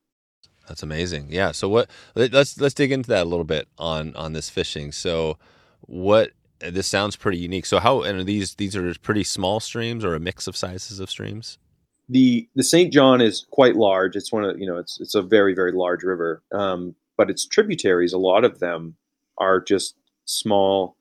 [0.68, 1.28] That's amazing.
[1.30, 1.52] Yeah.
[1.52, 1.90] So what?
[2.16, 4.92] Let's let's dig into that a little bit on on this fishing.
[4.92, 5.38] So
[5.82, 6.32] what?
[6.60, 7.66] This sounds pretty unique.
[7.66, 8.02] So how?
[8.02, 11.58] And these these are pretty small streams or a mix of sizes of streams?
[12.10, 12.92] The the St.
[12.92, 14.16] John is quite large.
[14.16, 16.42] It's one of you know it's it's a very very large river.
[16.52, 18.96] Um, but its tributaries, a lot of them
[19.38, 20.96] are just small.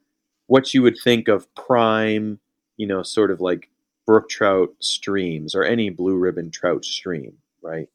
[0.46, 2.38] What you would think of prime,
[2.76, 3.68] you know, sort of like
[4.06, 7.88] brook trout streams or any blue ribbon trout stream, right?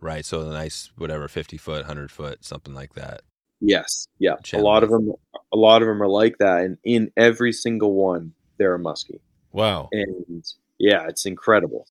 [0.00, 0.24] Right.
[0.24, 3.22] So a nice whatever, fifty foot, hundred foot, something like that.
[3.60, 4.08] Yes.
[4.18, 4.36] Yeah.
[4.42, 4.64] Channel.
[4.64, 5.12] A lot of them.
[5.52, 9.20] A lot of them are like that, and in every single one, they're a muskie.
[9.52, 9.88] Wow.
[9.92, 10.44] And
[10.78, 11.86] yeah, it's incredible.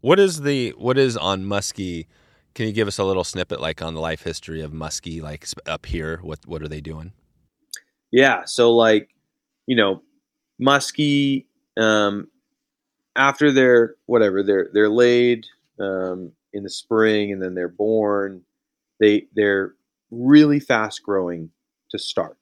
[0.00, 2.06] What is the what is on muskie?
[2.54, 5.46] Can you give us a little snippet, like on the life history of muskie, like
[5.66, 6.18] up here?
[6.22, 7.12] What what are they doing?
[8.10, 8.44] Yeah.
[8.46, 9.14] So like,
[9.66, 10.02] you know,
[10.60, 11.46] muskie.
[11.76, 12.28] Um,
[13.16, 15.46] after they're whatever they're they're laid
[15.78, 18.42] um, in the spring and then they're born,
[19.00, 19.74] they they're
[20.10, 21.50] really fast growing
[21.90, 22.36] to start.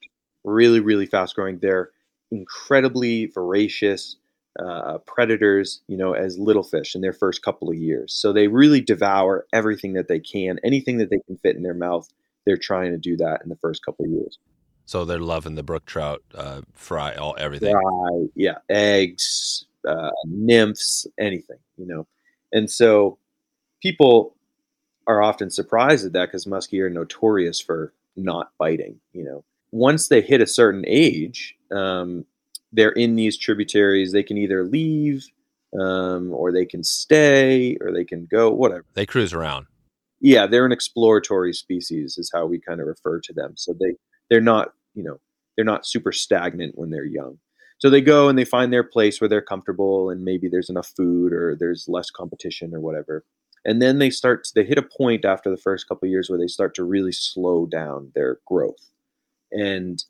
[0.45, 1.59] Really, really fast growing.
[1.59, 1.91] They're
[2.31, 4.17] incredibly voracious
[4.59, 8.13] uh, predators, you know, as little fish in their first couple of years.
[8.13, 11.75] So they really devour everything that they can, anything that they can fit in their
[11.75, 12.09] mouth.
[12.47, 14.39] They're trying to do that in the first couple of years.
[14.87, 17.73] So they're loving the brook trout, uh, fry, all everything.
[17.73, 22.09] Fry, yeah, eggs, uh, nymphs, anything, you know.
[22.53, 23.19] And so
[23.81, 24.37] people
[25.07, 29.01] are often surprised at that because muskie are notorious for not biting.
[29.13, 32.25] You know, once they hit a certain age, um,
[32.73, 34.13] they're in these tributaries.
[34.13, 35.27] They can either leave,
[35.79, 38.51] um, or they can stay, or they can go.
[38.51, 38.85] Whatever.
[38.95, 39.67] They cruise around.
[40.21, 43.55] Yeah, they're an exploratory species, is how we kind of refer to them.
[43.57, 43.95] So they
[44.29, 45.19] they're not you know
[45.57, 47.39] they're not super stagnant when they're young.
[47.79, 50.93] So they go and they find their place where they're comfortable, and maybe there's enough
[50.97, 53.25] food, or there's less competition, or whatever
[53.65, 56.39] and then they start to, they hit a point after the first couple years where
[56.39, 58.91] they start to really slow down their growth.
[59.53, 60.03] And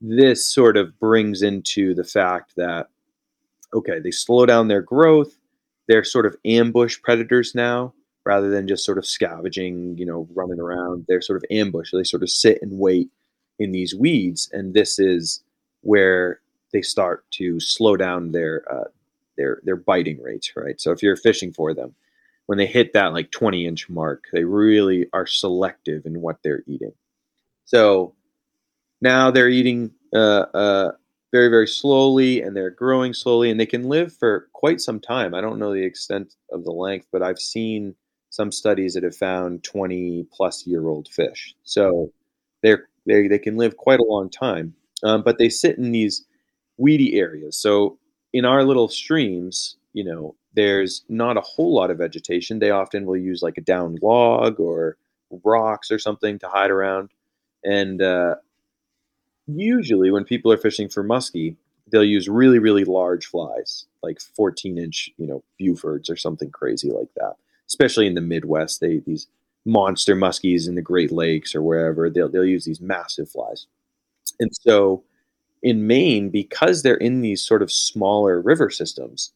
[0.00, 2.88] this sort of brings into the fact that
[3.74, 5.36] okay they slow down their growth.
[5.88, 10.60] They're sort of ambush predators now rather than just sort of scavenging you know running
[10.60, 11.04] around.
[11.08, 11.90] They're sort of ambush.
[11.92, 13.08] They sort of sit and wait
[13.58, 14.48] in these weeds.
[14.52, 15.42] And this is
[15.82, 16.40] where
[16.72, 18.88] they start to slow down their uh,
[19.36, 20.80] their their biting rates right?
[20.80, 21.94] So if you're fishing for them
[22.50, 26.64] when they hit that like 20 inch mark, they really are selective in what they're
[26.66, 26.90] eating.
[27.64, 28.16] So
[29.00, 30.92] now they're eating uh, uh,
[31.30, 35.32] very, very slowly and they're growing slowly and they can live for quite some time.
[35.32, 37.94] I don't know the extent of the length, but I've seen
[38.30, 41.54] some studies that have found 20 plus year old fish.
[41.62, 42.12] So
[42.64, 46.26] they're, they, they can live quite a long time, um, but they sit in these
[46.78, 47.56] weedy areas.
[47.56, 48.00] So
[48.32, 52.58] in our little streams, you know, there's not a whole lot of vegetation.
[52.58, 54.96] They often will use like a down log or
[55.44, 57.10] rocks or something to hide around.
[57.64, 58.36] And uh,
[59.46, 61.56] usually, when people are fishing for muskie,
[61.90, 66.90] they'll use really, really large flies, like 14 inch, you know, Bufords or something crazy
[66.90, 67.34] like that.
[67.66, 69.28] Especially in the Midwest, they these
[69.64, 73.66] monster muskies in the Great Lakes or wherever they'll they'll use these massive flies.
[74.40, 75.04] And so,
[75.62, 79.32] in Maine, because they're in these sort of smaller river systems,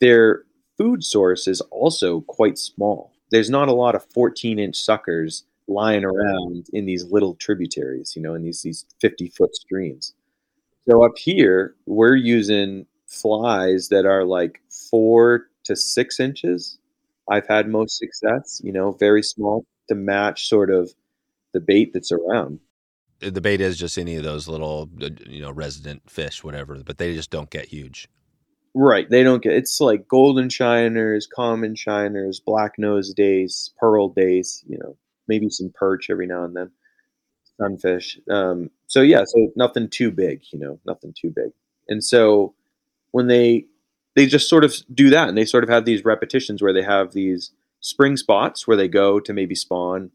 [0.00, 0.44] their
[0.76, 3.12] food source is also quite small.
[3.30, 8.22] There's not a lot of 14 inch suckers lying around in these little tributaries, you
[8.22, 10.12] know, in these these 50 foot streams.
[10.88, 16.78] So up here, we're using flies that are like four to six inches.
[17.30, 20.92] I've had most success, you know, very small to match sort of
[21.52, 22.60] the bait that's around.
[23.20, 26.98] The bait is just any of those little, uh, you know, resident fish, whatever, but
[26.98, 28.08] they just don't get huge.
[28.76, 29.08] Right.
[29.08, 34.78] They don't get it's like golden shiners, common shiners, black nose dace, pearl dace, you
[34.78, 34.96] know,
[35.28, 36.70] maybe some perch every now and then.
[37.60, 38.18] Sunfish.
[38.30, 41.52] Um, so yeah, so nothing too big, you know, nothing too big.
[41.88, 42.54] And so
[43.12, 43.66] when they
[44.16, 46.82] they just sort of do that and they sort of have these repetitions where they
[46.82, 50.10] have these spring spots where they go to maybe spawn.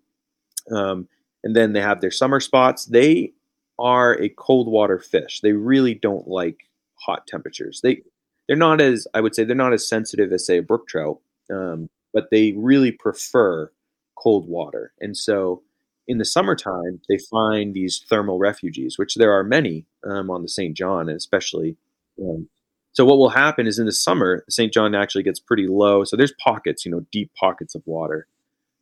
[0.71, 1.07] Um,
[1.43, 2.85] and then they have their summer spots.
[2.85, 3.33] They
[3.79, 5.41] are a cold water fish.
[5.41, 7.81] They really don't like hot temperatures.
[7.83, 8.03] They
[8.49, 11.19] they're not as I would say they're not as sensitive as say a brook trout,
[11.51, 13.71] um, but they really prefer
[14.15, 14.91] cold water.
[14.99, 15.61] And so
[16.07, 20.47] in the summertime, they find these thermal refuges, which there are many um, on the
[20.47, 20.75] St.
[20.75, 21.77] John, and especially.
[22.19, 22.49] Um,
[22.91, 24.73] so what will happen is in the summer, St.
[24.73, 26.03] John actually gets pretty low.
[26.03, 28.25] So there's pockets, you know, deep pockets of water.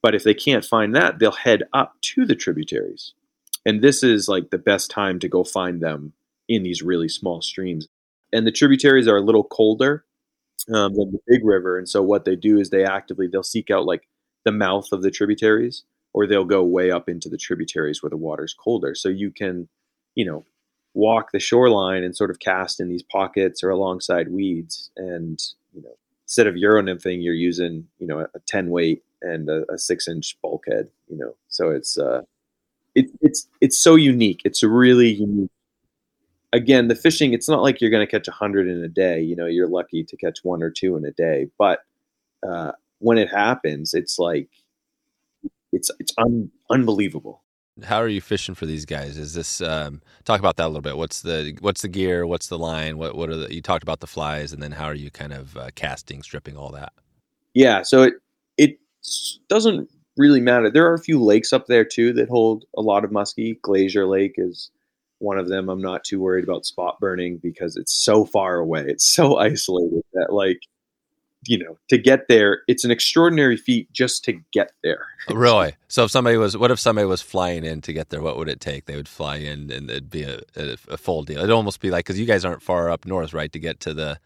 [0.01, 3.13] But if they can't find that, they'll head up to the tributaries.
[3.65, 6.13] And this is like the best time to go find them
[6.47, 7.89] in these really small streams
[8.33, 10.05] and the tributaries are a little colder
[10.73, 11.77] um, than the big river.
[11.77, 14.07] And so what they do is they actively they'll seek out like
[14.43, 18.17] the mouth of the tributaries or they'll go way up into the tributaries where the
[18.17, 18.95] water's colder.
[18.95, 19.67] So you can,
[20.15, 20.45] you know,
[20.93, 24.89] walk the shoreline and sort of cast in these pockets or alongside weeds.
[24.97, 25.39] And,
[25.73, 29.63] you know, instead of Euro nymphing, you're using, you know, a 10 weight and a,
[29.71, 32.21] a six inch bulkhead, you know, so it's, uh,
[32.95, 34.41] it, it's, it's so unique.
[34.43, 35.51] It's really unique.
[36.57, 39.21] Again, the fishing, it's not like you're going to catch a hundred in a day,
[39.21, 41.81] you know, you're lucky to catch one or two in a day, but,
[42.47, 44.49] uh, when it happens, it's like,
[45.71, 47.43] it's, it's un, unbelievable
[47.83, 49.17] how are you fishing for these guys?
[49.17, 50.97] Is this um, talk about that a little bit?
[50.97, 52.25] What's the what's the gear?
[52.25, 52.97] What's the line?
[52.97, 55.33] What what are the, you talked about the flies, and then how are you kind
[55.33, 56.93] of uh, casting, stripping, all that?
[57.53, 58.15] Yeah, so it
[58.57, 58.79] it
[59.47, 60.69] doesn't really matter.
[60.69, 63.61] There are a few lakes up there too that hold a lot of muskie.
[63.61, 64.71] Glazier Lake is
[65.19, 65.69] one of them.
[65.69, 68.85] I'm not too worried about spot burning because it's so far away.
[68.87, 70.59] It's so isolated that like
[71.45, 75.05] you know, to get there, it's an extraordinary feat just to get there.
[75.29, 75.75] really?
[75.87, 78.21] So if somebody was, what if somebody was flying in to get there?
[78.21, 78.85] What would it take?
[78.85, 81.39] They would fly in and it'd be a, a, a full deal.
[81.39, 83.51] It'd almost be like, because you guys aren't far up north, right?
[83.51, 84.19] To get to the,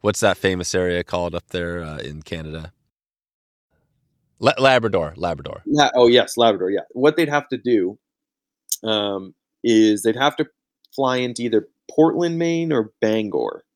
[0.00, 2.72] what's that famous area called up there uh, in Canada?
[4.38, 5.62] La- Labrador, Labrador.
[5.66, 5.90] Yeah.
[5.94, 6.70] Oh, yes, Labrador.
[6.70, 6.80] Yeah.
[6.90, 7.98] What they'd have to do
[8.82, 9.34] um,
[9.66, 10.46] is they'd have to
[10.94, 13.66] fly into either Portland, Maine, or Bangor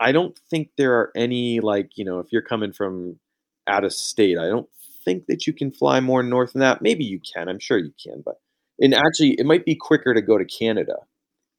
[0.00, 3.18] I don't think there are any like you know if you're coming from
[3.66, 4.68] out of state, I don't
[5.04, 6.82] think that you can fly more north than that.
[6.82, 7.48] Maybe you can.
[7.48, 8.40] I'm sure you can, but
[8.80, 10.96] and actually it might be quicker to go to Canada.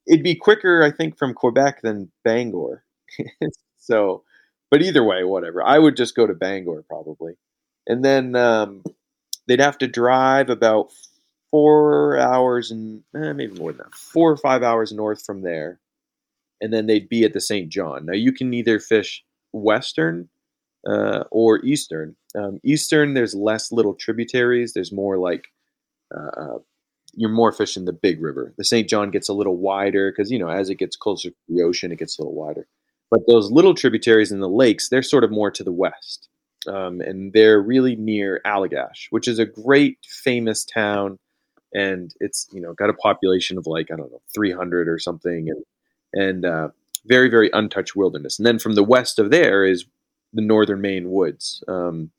[0.07, 2.83] It'd be quicker, I think, from Quebec than Bangor.
[3.79, 4.23] so,
[4.69, 5.63] but either way, whatever.
[5.63, 7.33] I would just go to Bangor probably,
[7.87, 8.83] and then um,
[9.47, 10.91] they'd have to drive about
[11.55, 15.79] four hours and eh, maybe more than that, four or five hours north from there
[16.61, 17.69] and then they'd be at the St.
[17.69, 18.05] John.
[18.05, 20.29] Now you can either fish western
[20.87, 22.15] uh, or eastern.
[22.35, 24.73] Um, eastern, there's less little tributaries.
[24.73, 25.47] There's more like
[26.15, 26.57] uh, uh
[27.17, 28.53] you're more fishing the big river.
[28.57, 28.89] The St.
[28.89, 31.91] John gets a little wider because you know as it gets closer to the ocean,
[31.91, 32.67] it gets a little wider.
[33.11, 36.27] But those little tributaries in the lakes, they're sort of more to the west,
[36.67, 41.19] um, and they're really near Allagash, which is a great famous town,
[41.73, 45.49] and it's you know got a population of like I don't know 300 or something,
[45.49, 45.63] and
[46.13, 46.69] and uh,
[47.05, 48.39] very very untouched wilderness.
[48.39, 49.85] And then from the west of there is
[50.33, 52.11] the northern Maine woods, um,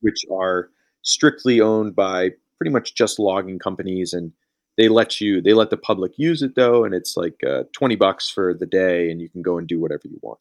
[0.00, 0.70] which are
[1.02, 4.32] strictly owned by pretty much just logging companies, and
[4.76, 7.96] they let you they let the public use it though, and it's like uh, twenty
[7.96, 10.40] bucks for the day, and you can go and do whatever you want.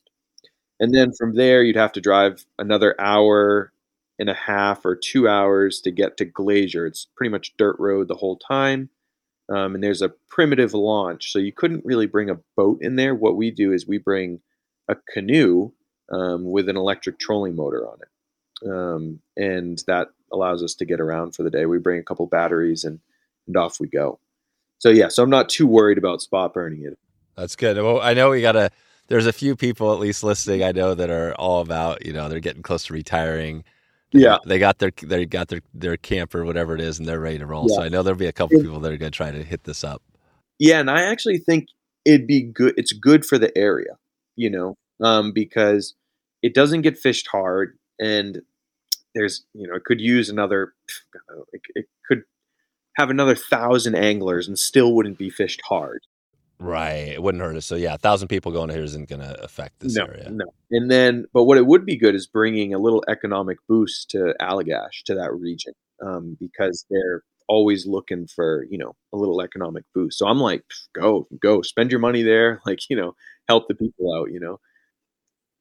[0.79, 3.71] And then from there, you'd have to drive another hour
[4.18, 6.86] and a half or two hours to get to Glazier.
[6.86, 8.89] It's pretty much dirt road the whole time
[9.49, 13.13] um, and there's a primitive launch, so you couldn't really bring a boat in there.
[13.13, 14.39] What we do is we bring
[14.88, 15.72] a canoe
[16.11, 20.99] um, with an electric trolling motor on it, um, and that allows us to get
[20.99, 21.66] around for the day.
[21.68, 22.99] We bring a couple batteries and,
[23.45, 24.20] and off we go.
[24.80, 26.97] So yeah, so I'm not too worried about spot burning it.
[27.38, 27.78] That's good.
[27.78, 28.72] Well, I know we got to.
[29.07, 30.63] There's a few people at least listening.
[30.63, 33.63] I know that are all about you know they're getting close to retiring
[34.16, 37.39] yeah, they got their they got their their camper, whatever it is, and they're ready
[37.39, 37.68] to roll.
[37.70, 37.76] Yeah.
[37.76, 39.43] So I know there'll be a couple it, people that are going to try to
[39.43, 40.01] hit this up.
[40.59, 41.68] Yeah, and I actually think
[42.05, 42.74] it'd be good.
[42.78, 43.97] It's good for the area,
[44.36, 45.95] you know, um, because
[46.41, 48.41] it doesn't get fished hard, and
[49.13, 50.74] there's you know it could use another.
[51.53, 52.24] It, it could
[52.97, 56.01] have another thousand anglers and still wouldn't be fished hard.
[56.59, 57.09] Right.
[57.09, 57.65] It wouldn't hurt us.
[57.65, 60.29] So yeah, a thousand people going here isn't going to affect this no, area.
[60.29, 60.45] No.
[60.71, 64.33] And then, but what it would be good is bringing a little economic boost to
[64.41, 65.73] Allagash, to that region,
[66.05, 70.17] um, because they're always looking for, you know, a little economic boost.
[70.17, 72.61] So I'm like, go, go, spend your money there.
[72.65, 73.15] Like, you know,
[73.47, 74.59] help the people out, you know.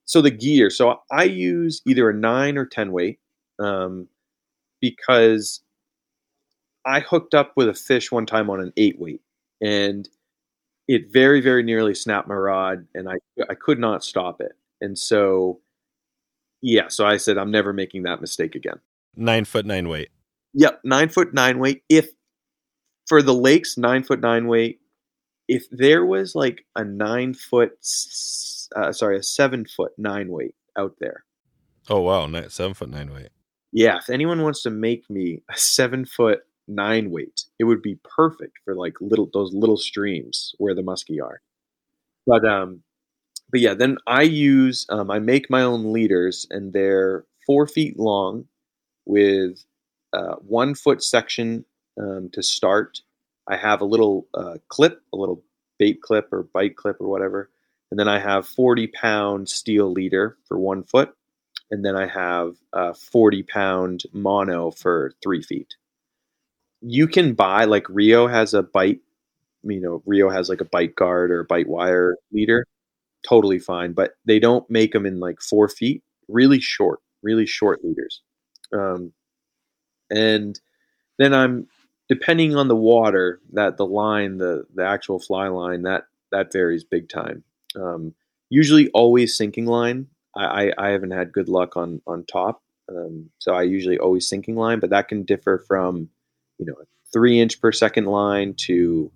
[0.07, 0.71] So the gear.
[0.71, 3.19] So I use either a nine or 10 weight
[3.59, 4.09] um,
[4.81, 5.63] because
[6.87, 9.21] I hooked up with a fish one time on an eight weight.
[9.61, 10.09] And
[10.89, 13.15] it very very nearly snapped my rod and i
[13.49, 14.53] i could not stop it.
[14.81, 15.61] And so
[16.61, 18.81] yeah so i said i'm never making that mistake again.
[19.17, 20.11] Nine foot nine weight.
[20.55, 21.83] Yep nine foot nine weight.
[21.89, 22.09] If
[23.07, 24.81] for the lakes nine foot nine weight.
[25.47, 27.73] If there was like a nine foot
[28.77, 31.25] uh, sorry a seven foot nine weight out there.
[31.89, 33.31] Oh wow seven foot nine weight.
[33.73, 37.45] Yeah if anyone wants to make me a seven foot nine weight.
[37.59, 41.41] It would be perfect for like little those little streams where the muskie are.
[42.27, 42.83] But um,
[43.51, 47.99] but yeah, then I use um, I make my own leaders, and they're four feet
[47.99, 48.47] long,
[49.07, 49.65] with
[50.13, 51.65] uh, one foot section
[52.01, 53.01] um, to start.
[53.49, 55.43] I have a little uh, clip, a little
[55.79, 57.51] bait clip or bite clip or whatever,
[57.91, 61.15] and then I have 40 pound steel leader for one foot,
[61.71, 65.75] and then I have a 40 pound mono for three feet.
[66.87, 69.01] You can buy like Rio has a bite,
[69.63, 72.67] you know, Rio has like a bite guard or bite wire leader,
[73.27, 73.93] totally fine.
[73.93, 78.21] But they don't make them in like four feet, really short, really short leaders.
[78.73, 79.13] Um,
[80.11, 80.61] and
[81.19, 81.67] then I'm
[82.09, 86.85] depending on the water that the line, the the actual fly line that that varies
[86.85, 87.45] big time.
[87.77, 88.15] Um,
[88.51, 90.09] usually always sinking line.
[90.37, 94.29] I, I, I haven't had good luck on on top, um, so I usually always
[94.29, 96.11] sinking line, but that can differ from
[96.59, 96.75] you know
[97.13, 99.11] three inch per second line to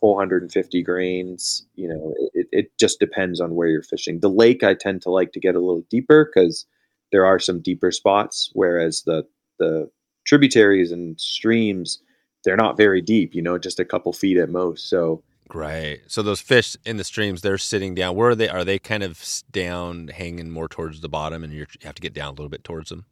[0.00, 1.66] 450 grains.
[1.76, 4.20] You know, it, it just depends on where you're fishing.
[4.20, 6.66] The lake I tend to like to get a little deeper because
[7.10, 9.24] there are some deeper spots, whereas the
[9.58, 9.90] the
[10.26, 12.00] tributaries and streams
[12.44, 13.34] they're not very deep.
[13.34, 14.90] You know, just a couple feet at most.
[14.90, 15.22] So
[15.52, 16.00] Right.
[16.06, 18.16] So those fish in the streams, they're sitting down.
[18.16, 18.48] Where are they?
[18.48, 22.14] Are they kind of down, hanging more towards the bottom, and you have to get
[22.14, 23.06] down a little bit towards them?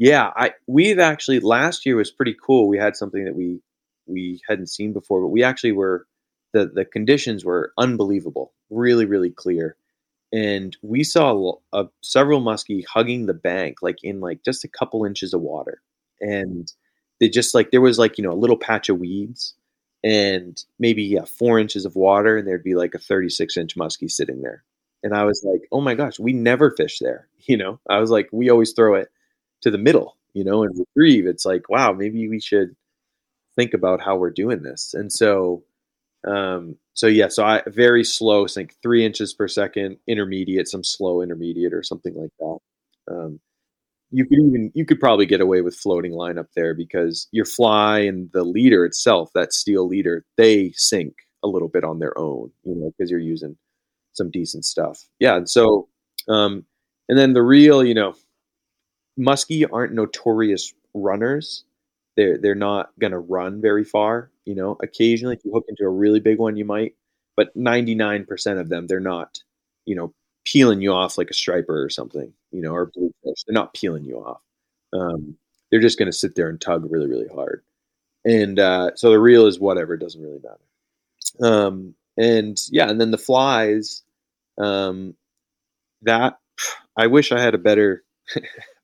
[0.00, 2.68] Yeah, I we've actually last year was pretty cool.
[2.68, 3.60] We had something that we
[4.06, 6.06] we hadn't seen before, but we actually were
[6.54, 9.76] the the conditions were unbelievable, really really clear,
[10.32, 15.04] and we saw a, several muskie hugging the bank like in like just a couple
[15.04, 15.82] inches of water,
[16.20, 16.72] and
[17.20, 19.54] they just like there was like you know a little patch of weeds
[20.04, 24.10] and maybe yeah, four inches of water, and there'd be like a 36 inch muskie
[24.10, 24.64] sitting there.
[25.02, 27.28] And I was like, oh my gosh, we never fish there.
[27.46, 29.08] You know, I was like, we always throw it
[29.62, 31.26] to the middle, you know, and retrieve.
[31.26, 32.76] It's like, wow, maybe we should
[33.56, 34.94] think about how we're doing this.
[34.94, 35.64] And so,
[36.26, 41.22] um, so yeah, so I very slow sink, three inches per second, intermediate, some slow
[41.22, 42.58] intermediate or something like that.
[43.14, 43.40] Um,
[44.10, 47.44] you could even you could probably get away with floating line up there because your
[47.44, 52.16] fly and the leader itself, that steel leader, they sink a little bit on their
[52.18, 53.56] own, you know, because you're using
[54.14, 55.00] some decent stuff.
[55.20, 55.88] Yeah, and so
[56.28, 56.64] um,
[57.08, 58.14] and then the real, you know,
[59.20, 61.64] muskie aren't notorious runners.
[62.16, 64.30] They're they're not gonna run very far.
[64.46, 66.94] You know, occasionally if you hook into a really big one, you might,
[67.36, 69.42] but 99% of them, they're not,
[69.86, 70.12] you know,
[70.44, 73.44] peeling you off like a striper or something, you know, or bluefish.
[73.46, 74.42] They're not peeling you off.
[74.92, 75.36] Um,
[75.70, 77.62] they're just to sit there and tug really, really hard.
[78.24, 80.60] And uh, so the reel is whatever; it doesn't really matter.
[81.42, 84.02] Um, and yeah, and then the flies.
[84.58, 85.14] Um,
[86.02, 86.38] that
[86.96, 88.04] I wish I had a better.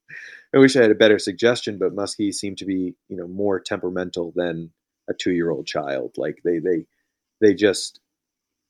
[0.54, 3.60] I wish I had a better suggestion, but muskies seem to be, you know, more
[3.60, 4.70] temperamental than
[5.08, 6.14] a two-year-old child.
[6.16, 6.86] Like they, they,
[7.40, 8.00] they just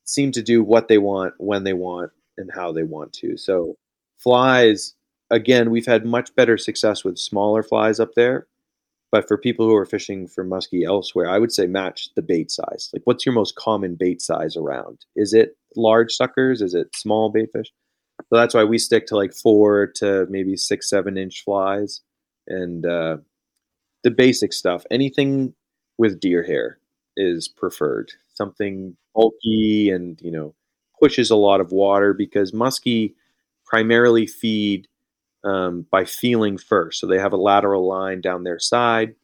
[0.04, 3.36] seem to do what they want when they want and how they want to.
[3.36, 3.76] So
[4.18, 4.94] flies,
[5.30, 8.46] again, we've had much better success with smaller flies up there.
[9.12, 12.50] But for people who are fishing for muskie elsewhere, I would say match the bait
[12.50, 12.90] size.
[12.92, 15.06] Like, what's your most common bait size around?
[15.14, 16.60] Is it large suckers?
[16.60, 17.72] Is it small bait fish?
[18.20, 22.00] So that's why we stick to like four to maybe six, seven inch flies,
[22.48, 23.18] and uh,
[24.02, 24.84] the basic stuff.
[24.90, 25.54] Anything
[25.98, 26.78] with deer hair
[27.16, 28.12] is preferred.
[28.34, 30.54] Something bulky and you know
[31.00, 33.14] pushes a lot of water because muskie
[33.66, 34.88] primarily feed
[35.44, 37.00] um, by feeling first.
[37.00, 39.14] So they have a lateral line down their side.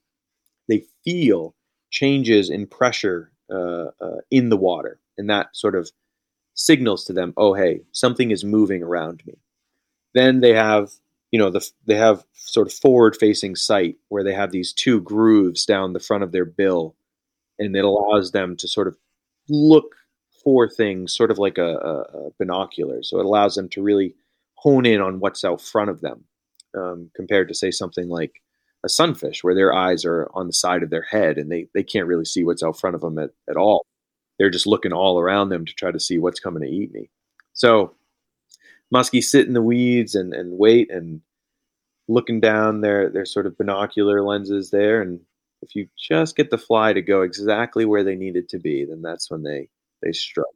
[0.68, 1.54] They feel
[1.90, 5.90] changes in pressure uh, uh, in the water, and that sort of
[6.54, 9.34] signals to them, "Oh, hey, something is moving around me."
[10.14, 10.90] Then they have,
[11.30, 15.64] you know, the they have sort of forward-facing sight where they have these two grooves
[15.66, 16.96] down the front of their bill,
[17.58, 18.96] and it allows them to sort of
[19.48, 19.96] look
[20.44, 23.02] for things, sort of like a, a, a, binocular.
[23.02, 24.14] So it allows them to really
[24.56, 26.24] hone in on what's out front of them,
[26.76, 28.42] um, compared to say something like
[28.84, 31.82] a sunfish, where their eyes are on the side of their head and they they
[31.84, 33.86] can't really see what's out front of them at, at all.
[34.42, 37.10] They're just looking all around them to try to see what's coming to eat me.
[37.52, 37.94] So
[38.92, 41.20] muskies sit in the weeds and, and wait and
[42.08, 45.20] looking down their their sort of binocular lenses there and
[45.62, 48.84] if you just get the fly to go exactly where they need it to be,
[48.84, 49.68] then that's when they
[50.02, 50.48] they struck.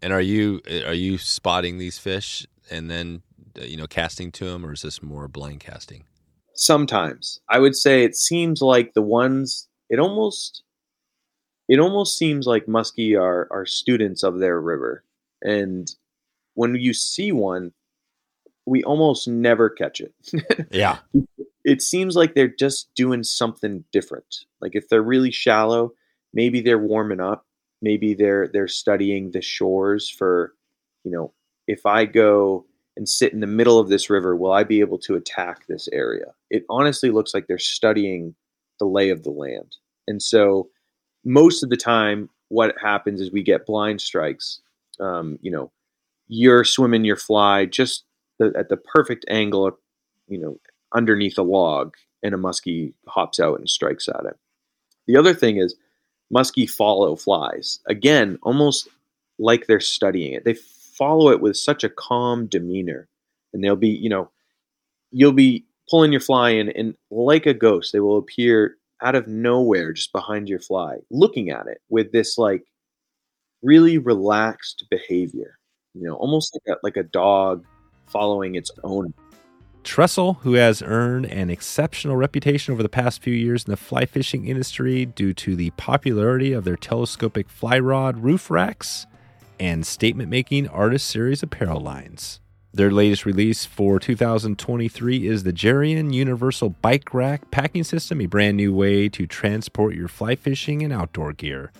[0.00, 3.22] And are you are you spotting these fish and then
[3.60, 6.04] uh, you know casting to them, or is this more blind casting?
[6.54, 10.62] Sometimes I would say it seems like the ones it almost
[11.72, 15.02] it almost seems like muskie are are students of their river,
[15.40, 15.90] and
[16.52, 17.72] when you see one,
[18.66, 20.12] we almost never catch it.
[20.70, 20.98] yeah,
[21.64, 24.44] it seems like they're just doing something different.
[24.60, 25.94] Like if they're really shallow,
[26.34, 27.46] maybe they're warming up.
[27.80, 30.52] Maybe they're they're studying the shores for
[31.04, 31.32] you know
[31.66, 32.66] if i go
[32.98, 35.88] and sit in the middle of this river will i be able to attack this
[35.90, 36.26] area?
[36.50, 38.34] It honestly looks like they're studying
[38.78, 39.76] the lay of the land.
[40.06, 40.68] And so
[41.24, 44.60] most of the time what happens is we get blind strikes
[45.00, 45.70] um, you know
[46.28, 48.04] you're swimming your fly just
[48.38, 49.78] the, at the perfect angle
[50.28, 50.58] you know
[50.94, 54.36] underneath a log and a muskie hops out and strikes at it
[55.06, 55.76] The other thing is
[56.34, 57.80] muskie follow flies.
[57.86, 58.88] Again, almost
[59.38, 60.44] like they're studying it.
[60.44, 63.08] They follow it with such a calm demeanor.
[63.52, 64.30] And they'll be, you know,
[65.10, 69.26] you'll be pulling your fly in and like a ghost, they will appear out of
[69.26, 72.64] nowhere just behind your fly, looking at it with this like
[73.62, 75.58] really relaxed behavior.
[75.94, 77.64] You know, almost like a, like a dog
[78.06, 79.12] following its owner.
[79.84, 84.06] Trxstle, who has earned an exceptional reputation over the past few years in the fly
[84.06, 89.06] fishing industry due to the popularity of their telescopic fly rod roof racks
[89.58, 92.41] and statement making artist series apparel lines.
[92.74, 98.56] Their latest release for 2023 is the Gerion Universal Bike Rack Packing System, a brand
[98.56, 101.70] new way to transport your fly fishing and outdoor gear.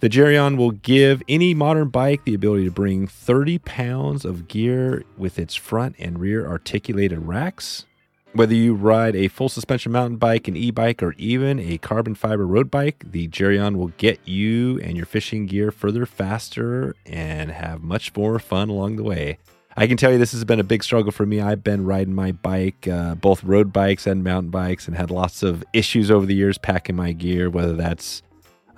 [0.00, 5.04] The Gerion will give any modern bike the ability to bring 30 pounds of gear
[5.16, 7.84] with its front and rear articulated racks.
[8.32, 12.16] Whether you ride a full suspension mountain bike, an e bike, or even a carbon
[12.16, 17.52] fiber road bike, the Gerion will get you and your fishing gear further faster and
[17.52, 19.38] have much more fun along the way.
[19.78, 21.40] I can tell you this has been a big struggle for me.
[21.42, 25.42] I've been riding my bike, uh, both road bikes and mountain bikes, and had lots
[25.42, 28.22] of issues over the years packing my gear, whether that's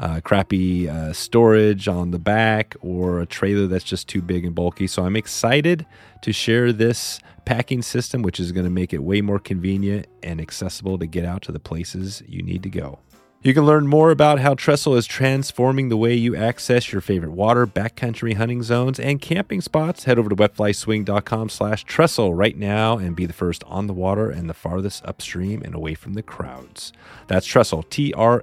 [0.01, 4.57] uh, crappy uh, storage on the back or a trailer that's just too big and
[4.57, 4.88] bulky.
[4.88, 5.86] So I'm excited
[6.22, 10.40] to share this packing system, which is going to make it way more convenient and
[10.40, 12.99] accessible to get out to the places you need to go.
[13.41, 17.30] You can learn more about how Trxstle is transforming the way you access your favorite
[17.30, 20.03] water, backcountry hunting zones, and camping spots.
[20.05, 24.28] Head over to wetflyswing.com slash Trxstle right now and be the first on the water
[24.28, 26.93] and the farthest upstream and away from the crowds.
[27.28, 28.41] That's Trxstle, T-R-X-S-T-L-E.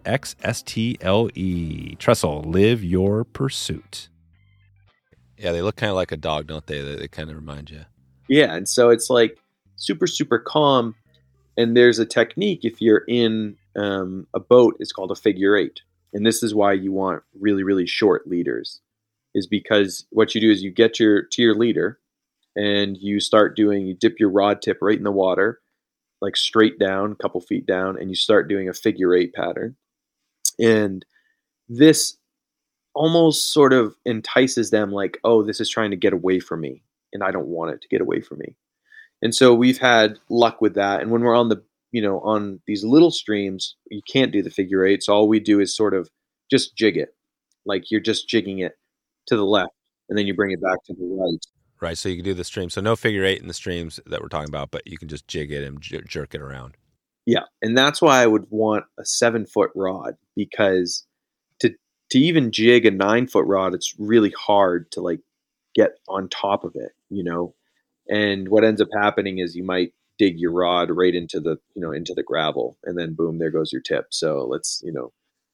[1.99, 4.07] Trxstle, live your pursuit.
[5.37, 6.79] Yeah, they look kind of like a dog, don't they?
[6.79, 7.83] They, they kind of remind you.
[8.29, 9.37] Yeah, and so it's like
[9.75, 10.95] super, super calm.
[11.57, 15.81] And there's a technique if you're in um, a boat is called a figure eight.
[16.13, 18.79] And this is why you want really, really short leaders,
[19.33, 21.99] is because what you do is you get your to your leader
[22.55, 25.59] and you start doing, you dip your rod tip right in the water,
[26.21, 29.75] like straight down, a couple feet down, and you start doing a figure eight pattern.
[30.57, 31.05] And
[31.67, 32.17] this
[32.93, 36.81] almost sort of entices them like, oh, this is trying to get away from me,
[37.11, 38.55] and I don't want it to get away from me.
[39.21, 41.01] And so we've had luck with that.
[41.01, 41.61] And when we're on the
[41.95, 45.01] you know, on these little streams, you can't do the figure eight.
[45.01, 46.09] So all we do is sort of
[46.51, 47.15] just jig it.
[47.65, 48.73] Like you're just jigging it
[49.27, 49.71] to the left
[50.09, 51.39] and then you bring it back to the right.
[51.79, 51.97] Right.
[51.97, 52.69] So you can do the stream.
[52.69, 55.25] So no figure eight in the streams that we're talking about, but you can just
[55.29, 56.75] jig it and j- jerk it around.
[57.25, 57.43] Yeah.
[57.61, 61.05] And that's why I would want a seven foot rod because
[61.59, 61.73] to,
[62.09, 65.21] to even jig a nine foot rod, it's really hard to like
[65.73, 67.55] get on top of it, you know?
[68.09, 71.81] And what ends up happening is you might dig your rod right into the you
[71.81, 74.07] know into the gravel and then boom there goes your tip.
[74.11, 75.11] So let's you know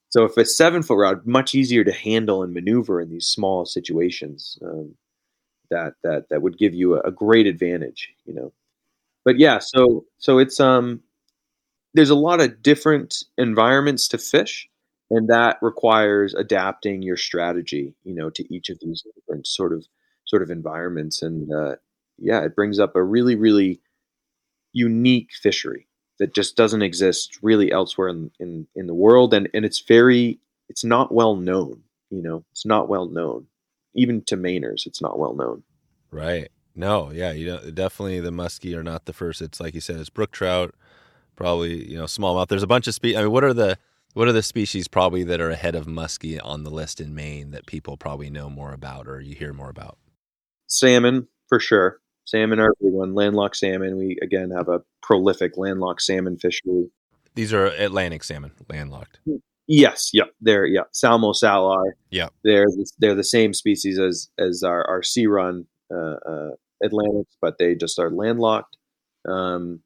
[0.09, 3.65] so if a seven foot rod much easier to handle and maneuver in these small
[3.65, 4.95] situations um,
[5.71, 8.53] that that that would give you a, a great advantage you know.
[9.25, 11.01] But yeah so so it's um
[11.93, 14.69] there's a lot of different environments to fish
[15.09, 19.85] and that requires adapting your strategy you know to each of these different sort of
[20.25, 21.21] sort of environments.
[21.21, 21.75] And uh,
[22.17, 23.81] yeah it brings up a really really
[24.73, 25.87] unique fishery
[26.19, 29.33] that just doesn't exist really elsewhere in, in, in the world.
[29.33, 33.47] And, and it's very, it's not well known, you know, it's not well known.
[33.93, 35.63] Even to Mainers, it's not well known.
[36.11, 36.49] Right.
[36.75, 39.41] No, yeah, you know, definitely the muskie are not the first.
[39.41, 40.73] It's like you said, it's brook trout,
[41.35, 42.47] probably you know smallmouth.
[42.47, 43.17] There's a bunch of species.
[43.17, 43.77] I mean, what are the
[44.13, 47.51] what are the species probably that are ahead of muskie on the list in Maine
[47.51, 49.97] that people probably know more about or you hear more about?
[50.67, 52.00] Salmon for sure.
[52.31, 53.13] Salmon are a big one.
[53.13, 53.97] Landlocked salmon.
[53.97, 56.89] We again have a prolific landlocked salmon fishery.
[57.35, 59.19] These are Atlantic salmon, landlocked.
[59.67, 60.29] Yes, yep.
[60.39, 61.97] They're yeah, Salmo salar.
[62.09, 62.67] Yeah, they're
[62.99, 66.49] they're the same species as as our our sea run uh, uh,
[66.81, 68.77] Atlantics, but they just are landlocked.
[69.27, 69.81] Um,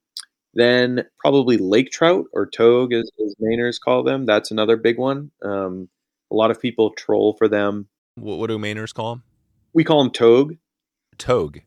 [0.53, 4.25] then probably lake trout or togue, as, as Mainers call them.
[4.25, 5.31] That's another big one.
[5.43, 5.89] Um,
[6.31, 7.87] a lot of people troll for them.
[8.15, 9.23] What, what do Mainers call them?
[9.73, 10.53] We call them togue.
[11.17, 11.57] Togue.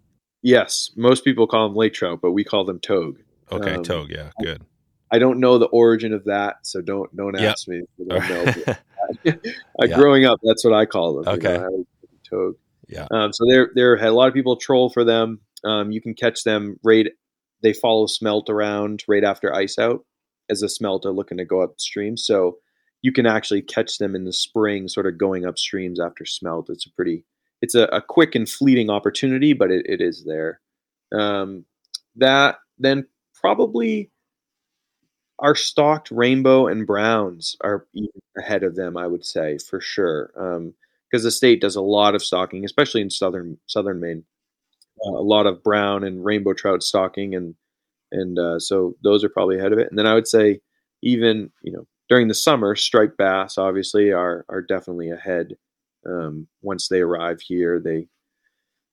[0.43, 3.19] Yes, most people call them lake trout, but we call them togue.
[3.51, 4.11] Okay, um, togue.
[4.11, 4.63] Yeah, good.
[5.11, 7.87] I don't know the origin of that, so don't don't ask yep.
[7.99, 8.11] me.
[9.81, 9.97] I yeah.
[9.97, 11.35] Growing up, that's what I call them.
[11.35, 11.87] Okay, you know,
[12.29, 12.57] togue.
[12.89, 13.07] Yeah.
[13.11, 15.41] Um, so there, there a lot of people troll for them.
[15.65, 17.07] Um, you can catch them right.
[17.63, 20.05] They follow smelt around right after ice out,
[20.49, 22.17] as a smelt are looking to go upstream.
[22.17, 22.59] So
[23.03, 26.71] you can actually catch them in the spring, sort of going upstreams after smelt.
[26.71, 27.25] It's a pretty
[27.63, 30.61] it's a, a quick and fleeting opportunity, but it, it is there.
[31.13, 31.65] Um,
[32.17, 34.11] that then probably
[35.39, 37.87] our stocked rainbow and browns are
[38.37, 42.15] ahead of them, I would say for sure, because um, the state does a lot
[42.15, 44.25] of stocking, especially in southern southern Maine.
[45.07, 47.55] Uh, a lot of brown and rainbow trout stocking, and
[48.13, 49.89] and uh, so those are probably ahead of it.
[49.91, 50.61] And then I would say
[51.03, 55.57] even you know during the summer, striped bass obviously are are definitely ahead.
[56.07, 58.09] Um, once they arrive here, they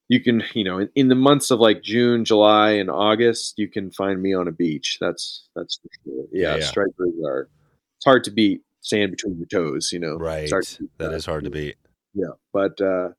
[0.08, 3.70] you can you know in, in, the months of like June, July, and August, you
[3.70, 4.98] can find me on a beach.
[5.00, 6.26] That's that's sure.
[6.32, 7.50] Yeah, yeah, stripers are.
[7.98, 9.92] It's hard to beat sand between your toes.
[9.92, 10.50] You know, right?
[10.50, 11.76] That, that is hard to beat.
[12.14, 13.10] Yeah, but uh,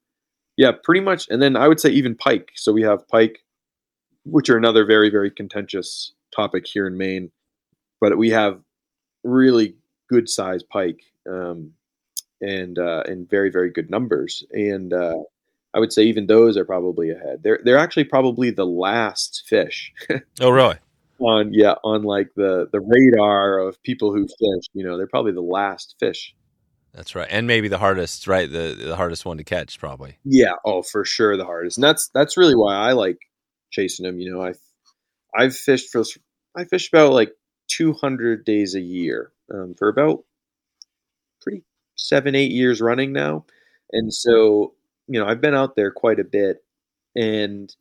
[0.56, 1.26] yeah, pretty much.
[1.28, 2.50] And then I would say even pike.
[2.54, 3.40] So we have pike,
[4.24, 7.30] which are another very very contentious topic here in Maine.
[8.00, 8.60] But we have
[9.24, 9.74] really
[10.08, 11.72] good size pike, um,
[12.40, 14.92] and uh, and very very good numbers and.
[14.92, 15.14] Uh,
[15.74, 17.42] I would say even those are probably ahead.
[17.42, 19.92] They're they're actually probably the last fish.
[20.40, 20.78] oh, really?
[21.18, 24.68] on yeah, on like the the radar of people who fish.
[24.72, 26.34] You know, they're probably the last fish.
[26.94, 28.50] That's right, and maybe the hardest, right?
[28.50, 30.18] The the hardest one to catch, probably.
[30.24, 30.54] Yeah.
[30.64, 33.18] Oh, for sure, the hardest, and that's that's really why I like
[33.70, 34.18] chasing them.
[34.18, 34.54] You know, I
[35.34, 36.04] I've fished for
[36.56, 37.32] I fish about like
[37.68, 40.24] 200 days a year um, for about
[41.96, 43.44] seven eight years running now,
[43.92, 44.74] and so
[45.08, 46.64] you know, I've been out there quite a bit,
[47.14, 47.74] and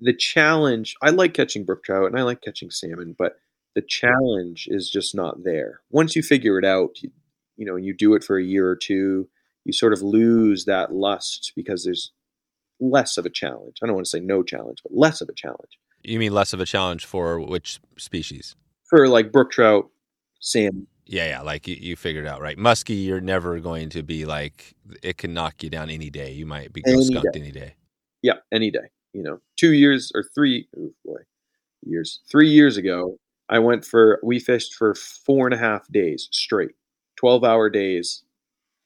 [0.00, 0.94] the challenge.
[1.02, 3.36] I like catching brook trout and I like catching salmon, but
[3.74, 5.80] the challenge is just not there.
[5.90, 7.10] Once you figure it out, you,
[7.56, 9.28] you know, you do it for a year or two,
[9.64, 12.12] you sort of lose that lust because there's
[12.80, 13.78] less of a challenge.
[13.82, 15.78] I don't want to say no challenge, but less of a challenge.
[16.02, 18.56] You mean less of a challenge for which species?
[18.90, 19.88] For like brook trout,
[20.40, 20.86] salmon.
[21.06, 21.40] Yeah, yeah.
[21.42, 22.56] Like you, you figured out, right?
[22.56, 26.32] Muskie, you're never going to be like it can knock you down any day.
[26.32, 27.40] You might be any skunked day.
[27.40, 27.74] any day.
[28.22, 28.90] Yeah, any day.
[29.12, 31.20] You know, two years or three oh boy,
[31.82, 32.20] years.
[32.30, 36.72] Three years ago, I went for we fished for four and a half days straight,
[37.16, 38.24] twelve hour days,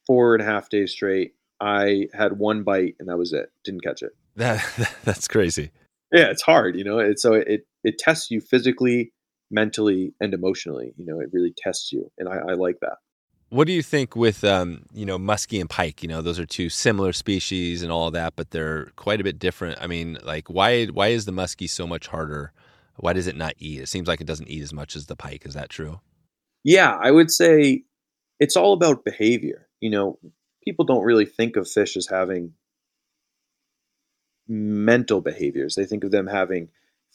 [0.06, 1.34] four and a half days straight.
[1.60, 3.50] I had one bite and that was it.
[3.64, 4.12] Didn't catch it.
[4.38, 4.64] That
[5.02, 5.72] that's crazy.
[6.12, 6.76] Yeah, it's hard.
[6.76, 9.12] You know, it, so it it tests you physically
[9.50, 10.92] mentally and emotionally.
[10.96, 12.98] You know, it really tests you, and I, I like that.
[13.50, 16.02] What do you think with um, you know muskie and pike?
[16.02, 19.38] You know, those are two similar species and all that, but they're quite a bit
[19.38, 19.80] different.
[19.80, 22.52] I mean, like why why is the muskie so much harder?
[22.96, 23.80] Why does it not eat?
[23.80, 25.46] It seems like it doesn't eat as much as the pike.
[25.46, 26.00] Is that true?
[26.64, 27.84] Yeah, I would say
[28.40, 29.68] it's all about behavior.
[29.80, 30.18] You know,
[30.64, 32.52] people don't really think of fish as having
[34.48, 35.74] mental behaviors.
[35.74, 36.68] They think of them having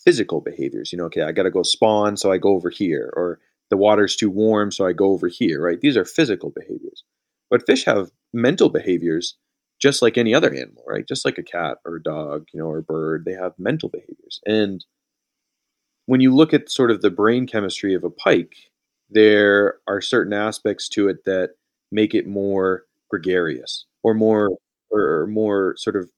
[0.06, 0.92] physical behaviors.
[0.92, 3.40] You know, okay, I got to go spawn, so I go over here, or
[3.70, 5.80] the water's too warm, so I go over here, right?
[5.82, 7.04] These are physical behaviors.
[7.50, 9.38] But fish have mental behaviors
[9.82, 11.08] just like any other animal, right?
[11.08, 13.90] Just like a cat or a dog, you know, or a bird, they have mental
[13.90, 14.40] behaviors.
[14.46, 14.84] And
[16.06, 18.56] when you look at sort of the brain chemistry of a pike,
[19.10, 21.52] there are certain aspects to it that
[21.92, 24.52] make it more gregarious or more
[24.92, 26.10] or more sort of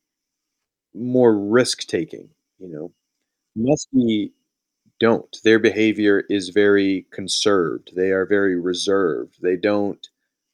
[0.94, 2.30] more risk taking,
[2.60, 2.92] you know,
[3.58, 4.32] Muskie
[5.00, 5.38] don't.
[5.44, 7.94] Their behavior is very conserved.
[7.96, 9.38] They are very reserved.
[9.42, 10.08] They don't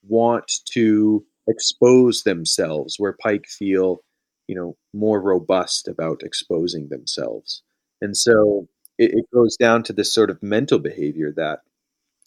[0.07, 4.03] want to expose themselves where pike feel,
[4.47, 7.63] you know, more robust about exposing themselves.
[8.01, 11.61] And so it, it goes down to this sort of mental behavior that,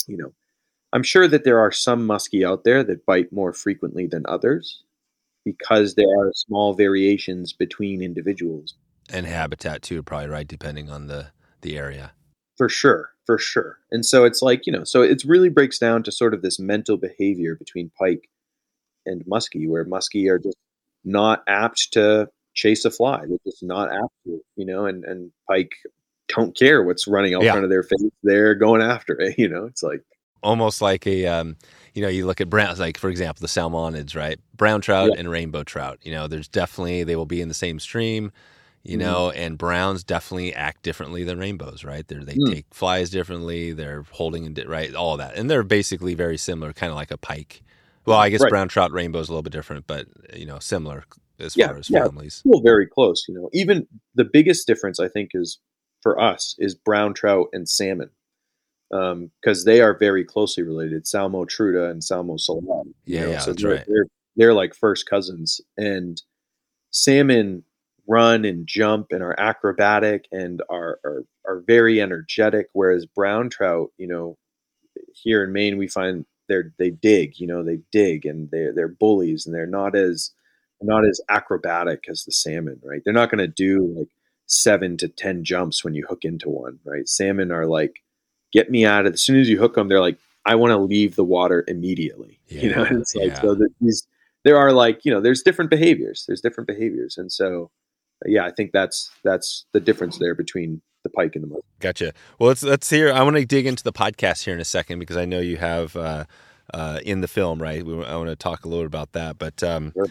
[0.06, 0.32] you know,
[0.92, 4.82] I'm sure that there are some muskie out there that bite more frequently than others
[5.44, 8.74] because there are small variations between individuals
[9.10, 11.28] and habitat too, probably right, depending on the
[11.62, 12.12] the area.
[12.56, 13.78] For sure, for sure.
[13.90, 16.58] And so it's like you know, so it really breaks down to sort of this
[16.58, 18.28] mental behavior between pike
[19.06, 20.56] and muskie, where muskie are just
[21.04, 23.24] not apt to chase a fly.
[23.26, 25.72] They're just not apt to, you know, and and pike
[26.28, 27.52] don't care what's running out yeah.
[27.52, 28.10] front of their face.
[28.22, 29.34] They're going after it.
[29.38, 30.02] You know, it's like
[30.42, 31.56] almost like a um,
[31.94, 35.18] you know you look at brown like for example the salmonids right brown trout yeah.
[35.18, 38.30] and rainbow trout you know there's definitely they will be in the same stream
[38.84, 39.06] you mm-hmm.
[39.06, 42.06] know, and browns definitely act differently than rainbows, right?
[42.06, 42.52] They're, they mm.
[42.52, 44.94] take flies differently, they're holding, right?
[44.94, 45.36] All that.
[45.36, 47.62] And they're basically very similar, kind of like a pike.
[48.04, 48.50] Well, I guess right.
[48.50, 51.04] brown trout rainbow is a little bit different, but, you know, similar
[51.38, 52.34] as yeah, far as yeah, families.
[52.34, 53.48] Still very close, you know.
[53.54, 55.58] Even the biggest difference, I think, is
[56.02, 58.10] for us is brown trout and salmon
[58.90, 61.06] because um, they are very closely related.
[61.06, 62.82] Salmo trutta and Salmo salar.
[63.06, 63.30] Yeah, know?
[63.30, 63.84] yeah, so that's they're, right.
[63.86, 64.06] They're,
[64.36, 66.20] they're like first cousins, and
[66.90, 67.64] salmon
[68.06, 72.68] run and jump and are acrobatic and are, are are very energetic.
[72.72, 74.36] Whereas brown trout, you know,
[75.12, 78.88] here in Maine we find they're they dig, you know, they dig and they're they're
[78.88, 80.32] bullies and they're not as
[80.82, 83.00] not as acrobatic as the salmon, right?
[83.04, 84.08] They're not going to do like
[84.46, 87.08] seven to ten jumps when you hook into one, right?
[87.08, 88.02] Salmon are like
[88.52, 89.14] get me out of.
[89.14, 92.38] As soon as you hook them, they're like, I want to leave the water immediately.
[92.48, 93.40] you know, Yeah, it's like yeah.
[93.40, 94.06] so that these
[94.44, 96.24] there are like you know there's different behaviors.
[96.26, 97.70] There's different behaviors, and so
[98.26, 101.60] yeah, I think that's that's the difference there between the pike and the muskie.
[101.80, 102.12] Gotcha.
[102.38, 103.12] Well, let's let's hear.
[103.12, 105.56] I want to dig into the podcast here in a second because I know you
[105.58, 106.24] have uh,
[106.72, 107.84] uh, in the film, right?
[107.84, 109.38] We, I want to talk a little about that.
[109.38, 110.06] But um, Sure.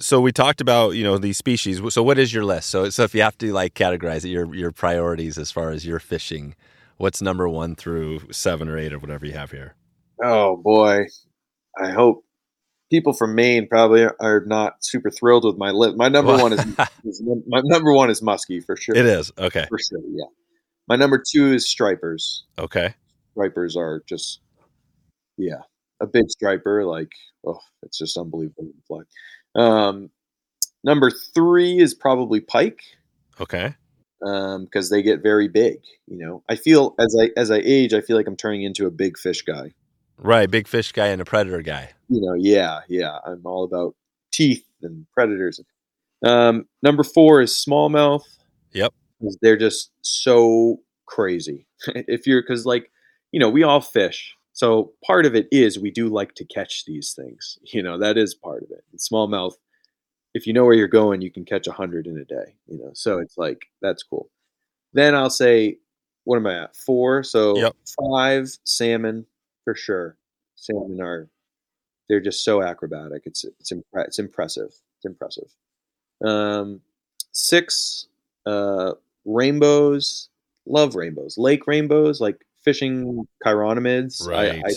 [0.00, 1.80] so we talked about you know these species.
[1.92, 2.70] So what is your list?
[2.70, 5.86] So so if you have to like categorize it, your your priorities as far as
[5.86, 6.54] your fishing,
[6.96, 9.74] what's number one through seven or eight or whatever you have here?
[10.22, 11.06] Oh boy,
[11.80, 12.23] I hope
[12.94, 15.96] people from Maine probably are not super thrilled with my list.
[15.96, 16.60] My number one is,
[17.04, 18.94] is my number one is muskie for sure.
[18.94, 19.66] it is okay.
[19.68, 19.98] for sure.
[20.08, 20.26] Yeah,
[20.86, 22.44] my number two is stripers.
[22.56, 22.94] Okay.
[23.32, 24.42] Stripers are just
[25.36, 25.62] yeah,
[26.00, 27.10] a big striper like
[27.44, 28.68] oh, it's just unbelievable.
[29.56, 30.10] Um,
[30.84, 32.80] number three is probably pike
[33.40, 33.74] Okay.
[34.20, 35.78] because they get very big.
[36.06, 38.86] You know, I feel as I as I age, I feel like I'm turning into
[38.86, 39.72] a big fish guy.
[40.18, 40.50] Right.
[40.50, 41.90] Big fish guy and a predator guy.
[42.08, 43.18] you know, yeah, yeah.
[43.26, 43.94] I'm all about
[44.32, 45.60] teeth and predators.
[46.24, 48.22] Um, number four is smallmouth.
[48.72, 48.92] Yep,
[49.42, 51.66] They're just so crazy.
[51.88, 52.90] if you're, because like,
[53.32, 54.34] you know, we all fish.
[54.52, 57.58] So part of it is we do like to catch these things.
[57.72, 58.84] You know, that is part of it.
[58.92, 59.54] And smallmouth,
[60.34, 62.54] if you know where you're going, you can catch a hundred in a day.
[62.66, 64.30] You know, so it's like that's cool.
[64.92, 65.78] Then I'll say,
[66.24, 66.76] what am I at?
[66.76, 67.22] Four.
[67.24, 67.76] So Yep.
[68.00, 69.26] five salmon
[69.64, 70.16] for sure.
[70.56, 71.28] Salmon are
[72.08, 73.22] they're just so acrobatic.
[73.24, 74.68] It's it's impre- it's impressive.
[74.96, 75.48] It's impressive.
[76.24, 76.80] Um,
[77.32, 78.06] six
[78.46, 78.92] uh,
[79.24, 80.28] rainbows.
[80.66, 81.36] Love rainbows.
[81.36, 84.26] Lake rainbows, like fishing chironomids.
[84.30, 84.76] I, I Right.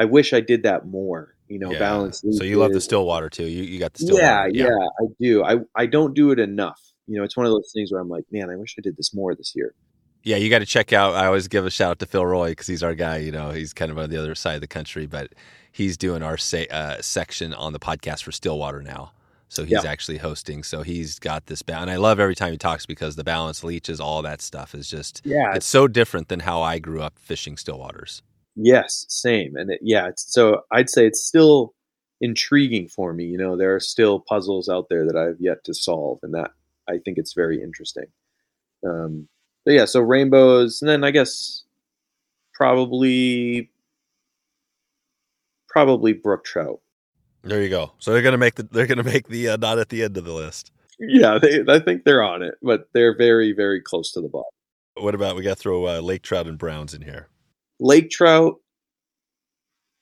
[0.00, 1.34] I wish I did that more.
[1.48, 1.78] You know, Yeah.
[1.78, 2.22] balance.
[2.32, 3.44] So you love the still water too.
[3.44, 4.50] You you got the still Yeah, water.
[4.54, 4.68] yeah,
[5.00, 5.44] I do.
[5.44, 6.80] I I don't do it enough.
[7.06, 8.96] You know, it's one of those things where I'm like, man, I wish I did
[8.96, 9.74] this more this year.
[10.22, 11.14] Yeah, you got to check out.
[11.14, 13.18] I always give a shout out to Phil Rowley because he's our guy.
[13.18, 15.32] You know, he's kind of on the other side of the country, but
[15.72, 19.12] he's doing our say, uh, section on the podcast for Stillwater now.
[19.48, 19.90] So he's Yeah.
[19.90, 20.62] actually hosting.
[20.62, 21.84] So he's got this balance.
[21.84, 24.90] And I love every time he talks because the balance leeches, all that stuff is
[24.90, 28.20] just, Yeah, it's so different than how I grew up fishing Stillwaters.
[28.56, 29.56] Yes, same.
[29.56, 31.74] And it, yeah, it's, so I'd say it's still
[32.20, 33.24] intriguing for me.
[33.24, 36.50] You know, there are still puzzles out there that I've yet to solve, and that
[36.88, 38.06] I think it's very interesting.
[38.84, 39.28] Um,
[39.68, 41.62] but yeah, so rainbows, and then I guess
[42.54, 43.70] probably
[45.68, 46.80] probably brook trout.
[47.42, 47.92] There you go.
[47.98, 50.24] So they're gonna make the they're gonna make the uh, not at the end of
[50.24, 50.72] the list.
[50.98, 54.48] Yeah, they, I think they're on it, but they're very very close to the bottom.
[54.94, 57.28] What about we got to throw uh, lake trout and browns in here?
[57.78, 58.54] Lake trout,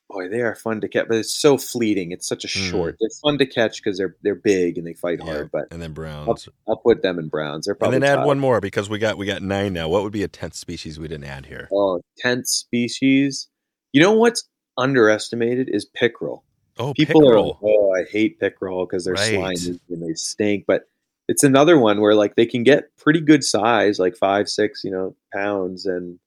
[0.08, 2.12] boy, they are fun to catch, but it's so fleeting.
[2.12, 2.70] It's such a Mm.
[2.70, 2.96] short.
[3.00, 5.50] They're fun to catch because they're they're big and they fight Yeah, hard.
[5.52, 7.66] But and then browns, I'll put them in browns.
[7.66, 8.26] They're and then add tied.
[8.26, 9.88] one more because we got we got nine now.
[9.88, 11.68] What would be a tenth species we didn't add here?
[11.72, 13.48] Oh, tenth species.
[13.92, 14.48] You know what's
[14.78, 16.44] underestimated is pickerel.
[16.78, 17.58] Oh, People pickerel.
[17.62, 19.30] are oh, I hate pickerel because they're Right.
[19.58, 20.64] slimy and they stink.
[20.66, 20.88] But
[21.28, 24.90] it's another one where like they can get pretty good size, like five, six, you
[24.90, 26.18] know, pounds, and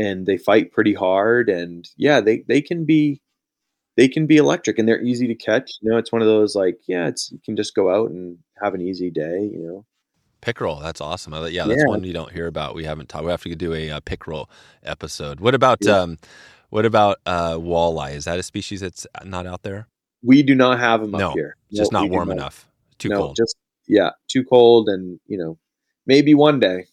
[0.00, 1.48] and they fight pretty hard.
[1.48, 3.20] And yeah, they they can be
[3.96, 5.70] they can be electric and they're easy to catch.
[5.82, 8.38] You know, it's one of those like yeah, it's you can just go out and
[8.62, 9.38] have an easy day.
[9.52, 9.84] You know.
[10.40, 11.34] Pickerel, that's awesome.
[11.34, 11.88] Yeah, that's Yeah.
[11.88, 12.74] one you don't hear about.
[12.74, 13.24] We haven't talked.
[13.24, 14.48] We have to do a uh, pickerel
[14.82, 15.38] episode.
[15.40, 15.98] What about Yeah.
[15.98, 16.18] um,
[16.70, 18.14] what about uh, walleye?
[18.14, 19.86] Is that a species that's not out there?
[20.22, 21.56] We do not have them No, up here.
[21.68, 22.66] It's just No, not warm enough.
[22.98, 23.36] Too no, cold.
[23.36, 25.58] Just yeah, too cold, and you know,
[26.06, 26.86] maybe one day.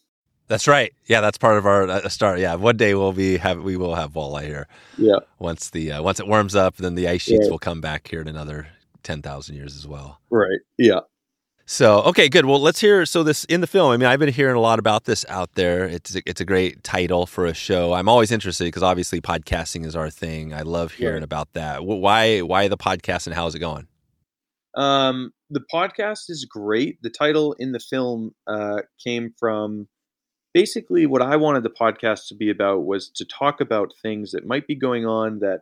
[0.47, 0.93] That's right.
[1.05, 2.39] Yeah, that's part of our uh, start.
[2.39, 4.67] Yeah, one day we'll be have we will have walleye here.
[4.97, 8.07] Yeah, Once the uh, once it warms up, then the ice sheets will come back
[8.07, 8.67] here in another
[9.03, 10.21] ten thousand years as well.
[10.29, 10.59] right.
[10.77, 10.99] Yeah,
[11.65, 12.45] So okay, good.
[12.45, 13.05] Well, let's hear.
[13.05, 13.91] So this in the film.
[13.91, 15.85] I mean, I've been hearing a lot about this out there.
[15.85, 17.91] It's a, it's a great title for a show.
[17.93, 20.53] I'm always interested because obviously podcasting is our thing.
[20.53, 21.83] I love hearing about that.
[21.83, 23.87] Why why the podcast and how's it going?
[24.75, 26.99] um, the podcast is great.
[27.01, 29.87] The title in the film uh, came from
[30.57, 34.43] basically what I wanted the podcast to be about was to talk about things that
[34.43, 35.61] might be going on that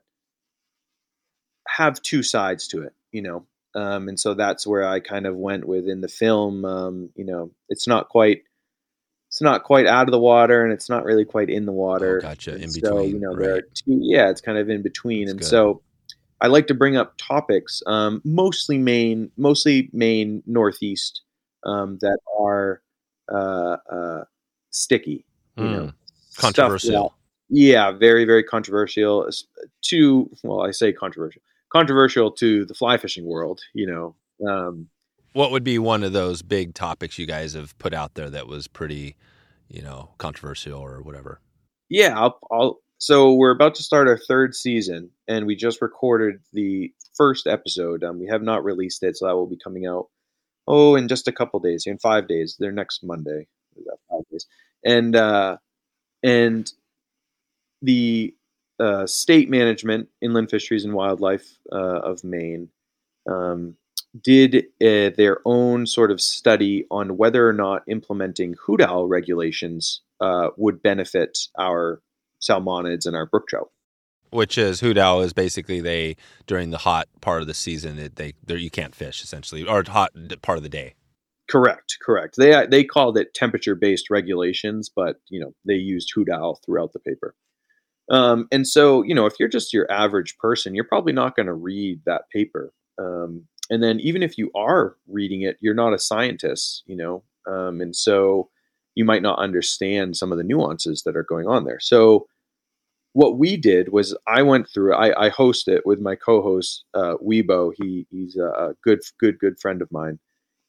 [1.67, 2.93] have two sides to it.
[3.11, 6.63] You know, um, and so that's where I kind of went with in the film.
[6.63, 8.43] Um, you know, it's not quite.
[9.27, 12.19] It's not quite out of the water, and it's not really quite in the water.
[12.19, 12.53] Oh, gotcha.
[12.53, 13.99] And In so, you know, there are two.
[13.99, 15.47] Yeah, it's kind of in between, That's and good.
[15.47, 15.81] so
[16.39, 21.21] I like to bring up topics, um, mostly Maine, mostly Maine Northeast,
[21.65, 22.81] um, that are
[23.29, 24.23] uh, uh,
[24.75, 25.25] sticky.
[25.57, 25.93] You Mm,
[26.31, 27.13] stuff controversial.
[27.49, 29.29] yeah, very, very controversial.
[29.85, 33.61] To well, I say controversial, controversial to the fly fishing world.
[33.73, 34.89] You know, um,
[35.33, 38.47] What would be one of those big topics you guys have put out there that
[38.47, 39.15] was pretty,
[39.69, 41.39] you know, controversial or whatever?
[41.89, 46.41] yeah, I'll, I'll so we're about to start our third season, and we just recorded
[46.53, 48.03] the first episode.
[48.03, 50.07] Um, we have not released it, so that will be coming out.
[50.67, 52.55] Oh, in just a couple days, in five days.
[52.59, 53.47] They're next Monday.
[54.09, 54.47] Five days,
[54.85, 55.57] and uh,
[56.23, 56.71] and
[57.81, 58.33] the
[58.79, 62.69] uh, state management, inland fisheries and wildlife uh, of Maine,
[63.29, 63.75] um,
[64.21, 70.01] did uh, their own sort of study on whether or not implementing hoot owl regulations
[70.21, 72.01] uh, would benefit our
[72.41, 73.71] salmonids and our brook trout.
[74.31, 78.15] Which is hoot owl is basically they during the hot part of the season it,
[78.15, 80.11] they you can't fish essentially or hot
[80.41, 80.95] part of the day.
[81.49, 82.37] Correct, correct.
[82.37, 86.99] They they called it temperature based regulations, but you know they used owl throughout the
[86.99, 87.35] paper.
[88.11, 91.47] Um, and so you know if you're just your average person, you're probably not going
[91.47, 92.73] to read that paper.
[92.99, 97.23] Um, and then even if you are reading it, you're not a scientist, you know,
[97.47, 98.49] um, and so
[98.95, 101.79] you might not understand some of the nuances that are going on there.
[101.79, 102.27] So
[103.13, 104.95] what we did was I went through.
[104.95, 107.73] I, I host it with my co-host uh, Weibo.
[107.77, 110.19] He he's a good good good friend of mine.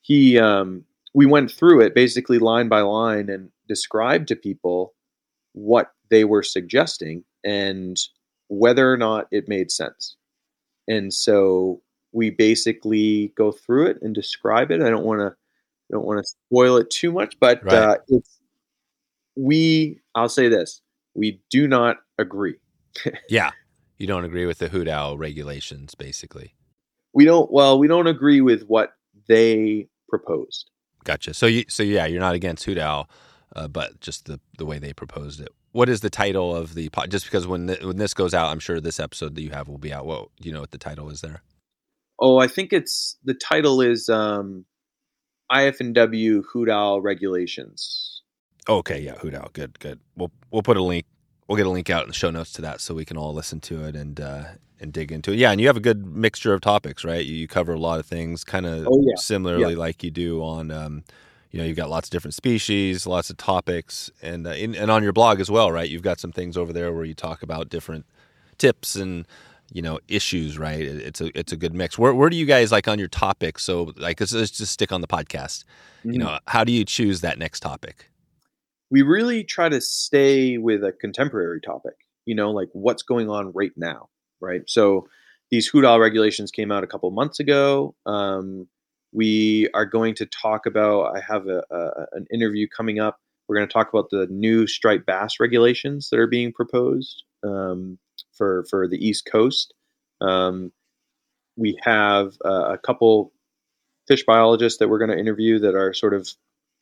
[0.06, 0.84] He um,
[1.14, 4.94] we went through it basically line by line and described to people
[5.52, 7.96] what they were suggesting and
[8.46, 10.16] whether or not it made sense.
[10.86, 11.82] And so
[12.12, 14.80] we basically go through it and describe it.
[14.80, 15.34] I don't want to
[15.90, 17.74] don't want to spoil it too much, but right.
[17.74, 18.38] uh, it's
[19.34, 20.00] we.
[20.14, 20.82] I'll say this:
[21.14, 22.54] we do not agree.
[23.28, 23.50] yeah,
[23.98, 26.54] you don't agree with the hoot owl regulations, basically.
[27.12, 27.50] We don't.
[27.50, 28.92] Well, we don't agree with what
[29.28, 30.70] they proposed.
[31.04, 31.34] Gotcha.
[31.34, 33.08] So you, so yeah, you're not against hoot owl,
[33.54, 35.48] uh, but just the the way they proposed it.
[35.72, 37.10] What is the title of the pod?
[37.10, 39.68] Just because when the, when this goes out, I'm sure this episode that you have
[39.68, 40.06] will be out.
[40.06, 41.42] What do you know what the title is there?
[42.18, 44.64] Oh, I think it's the title is um,
[45.52, 48.22] IFNW Hoot Owl regulations.
[48.68, 49.50] Okay, yeah, Hoot Owl.
[49.52, 50.00] Good, good.
[50.16, 51.06] We'll we'll put a link
[51.48, 53.32] we'll get a link out in the show notes to that so we can all
[53.34, 54.44] listen to it and uh,
[54.80, 55.38] and dig into it.
[55.38, 57.24] Yeah, and you have a good mixture of topics, right?
[57.24, 59.14] You, cover a lot of things, kind of oh, yeah.
[59.16, 59.78] similarly yeah.
[59.78, 60.70] like you do on.
[60.70, 61.04] Um,
[61.50, 64.90] you know, you've got lots of different species, lots of topics, and uh, in, and
[64.90, 65.88] on your blog as well, right?
[65.88, 68.04] You've got some things over there where you talk about different
[68.58, 69.26] tips and
[69.72, 70.80] you know issues, right?
[70.80, 71.98] It's a it's a good mix.
[71.98, 73.62] Where where do you guys like on your topics?
[73.62, 75.64] So like, let's, let's just stick on the podcast.
[76.00, 76.12] Mm-hmm.
[76.12, 78.10] You know, how do you choose that next topic?
[78.90, 83.52] We really try to stay with a contemporary topic, you know, like what's going on
[83.52, 84.08] right now,
[84.40, 84.62] right?
[84.66, 85.08] So
[85.50, 87.94] these hoot regulations came out a couple months ago.
[88.06, 88.68] Um,
[89.12, 93.18] we are going to talk about, I have a, a, an interview coming up.
[93.48, 97.98] We're going to talk about the new striped bass regulations that are being proposed um,
[98.36, 99.72] for, for the East Coast.
[100.20, 100.72] Um,
[101.56, 103.32] we have uh, a couple
[104.08, 106.28] fish biologists that we're going to interview that are sort of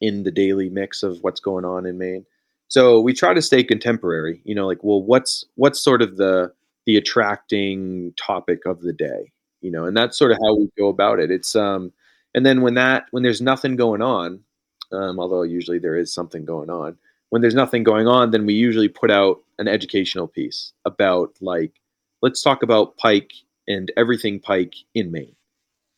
[0.01, 2.25] in the daily mix of what's going on in Maine.
[2.69, 6.53] So we try to stay contemporary, you know, like, well, what's what's sort of the
[6.87, 10.89] the attracting topic of the day, you know, and that's sort of how we go
[10.89, 11.31] about it.
[11.31, 11.93] It's um
[12.35, 14.41] and then when that when there's nothing going on,
[14.93, 16.97] um, although usually there is something going on,
[17.31, 21.73] when there's nothing going on, then we usually put out an educational piece about like
[22.23, 23.33] let's talk about pike
[23.69, 25.35] and everything pike in Maine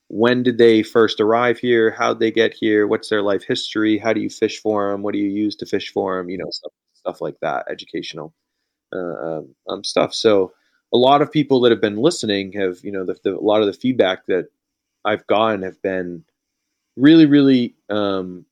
[0.09, 1.91] when did they first arrive here?
[1.91, 2.87] How did they get here?
[2.87, 3.99] What's their life history?
[3.99, 5.03] How do you fish for them?
[5.03, 6.31] What do you use to fish for them?
[6.31, 8.33] You know, stuff, stuff like that, educational
[8.95, 10.15] uh, um, um, stuff.
[10.15, 10.53] So
[10.93, 13.61] a lot of people that have been listening have, you know, the, the, a lot
[13.61, 14.49] of the feedback that
[15.05, 16.25] I've gotten have been
[16.97, 18.47] really, really um,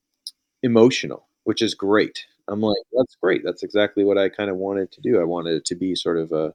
[0.62, 2.24] emotional, which is great.
[2.48, 3.42] I'm like, that's great.
[3.44, 5.20] That's exactly what I kind of wanted to do.
[5.20, 6.52] I wanted it to be sort of a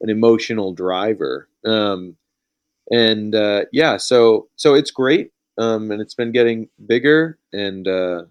[0.00, 1.48] an emotional driver.
[1.64, 2.16] Um,
[2.90, 8.24] and uh, yeah, so so it's great, um, and it's been getting bigger, and uh,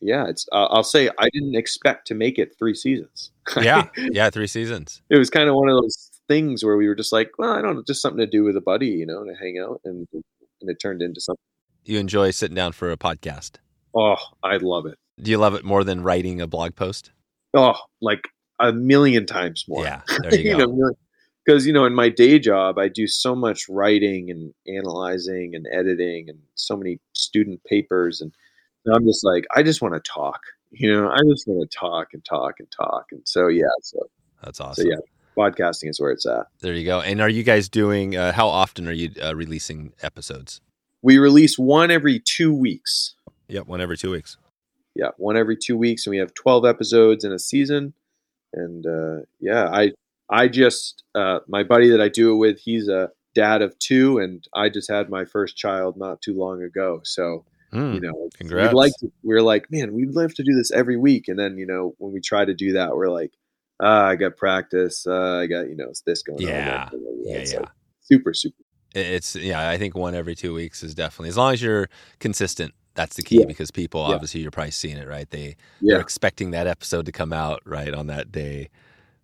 [0.00, 0.46] yeah, it's.
[0.52, 3.30] I'll, I'll say I didn't expect to make it three seasons.
[3.60, 5.02] yeah, yeah, three seasons.
[5.10, 7.62] It was kind of one of those things where we were just like, well, I
[7.62, 10.06] don't know, just something to do with a buddy, you know, to hang out, and
[10.12, 11.42] and it turned into something.
[11.84, 13.52] You enjoy sitting down for a podcast?
[13.94, 14.98] Oh, I love it.
[15.20, 17.10] Do you love it more than writing a blog post?
[17.54, 18.28] Oh, like
[18.60, 19.84] a million times more.
[19.84, 20.58] Yeah, there you go.
[20.58, 20.92] you know,
[21.48, 25.66] because you know in my day job i do so much writing and analyzing and
[25.72, 28.32] editing and so many student papers and
[28.94, 30.40] i'm just like i just want to talk
[30.70, 31.08] you know?
[31.08, 33.98] I just want to talk and talk and talk and so yeah so
[34.42, 34.84] that's awesome.
[34.84, 34.96] so yeah
[35.36, 36.48] podcasting is where it's at.
[36.60, 39.92] There you go and are you guys doing uh, how often are you uh, releasing
[40.02, 40.60] episodes?
[41.00, 43.14] We release one every two weeks.
[43.48, 44.36] Yep one every two weeks.
[44.94, 47.94] Yeah one every two weeks and we have 12 episodes in a season
[48.52, 49.92] and uh, yeah i
[50.30, 54.18] I just uh, my buddy that I do it with, he's a dad of two,
[54.18, 57.00] and I just had my first child not too long ago.
[57.04, 58.72] So mm, you know, congrats.
[58.72, 61.56] we'd like to, we're like, man, we'd love to do this every week, and then
[61.58, 63.32] you know when we try to do that, we're like,
[63.82, 65.06] uh, I got practice.
[65.06, 66.88] Uh, I got you know it's this going Yeah.
[66.92, 67.00] on.
[67.24, 67.60] Yeah, It's yeah.
[67.60, 67.68] like
[68.00, 68.56] super, super.
[68.94, 71.88] It's yeah, I think one every two weeks is definitely as long as you're
[72.20, 72.74] consistent.
[72.94, 73.44] That's the key Yeah.
[73.46, 74.14] because people Yeah.
[74.16, 75.28] obviously you're probably seeing it right.
[75.30, 78.70] They they're expecting that episode to come out right on that day,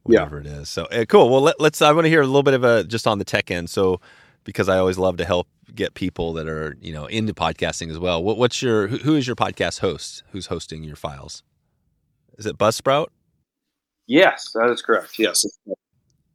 [0.06, 0.20] Yeah.
[0.20, 0.68] whatever it is.
[0.68, 1.30] So uh, cool.
[1.30, 1.80] Well, let, let's.
[1.82, 3.70] I want to hear a little bit of a just on the tech end.
[3.70, 4.00] So
[4.44, 7.98] because I always love to help get people that are you know into podcasting as
[7.98, 8.22] well.
[8.22, 10.22] What, what's your who, who is your podcast host?
[10.32, 11.42] Who's hosting your files?
[12.38, 13.06] Is it Buzzsprout?
[14.06, 15.18] yes, that is correct.
[15.18, 15.44] Yes,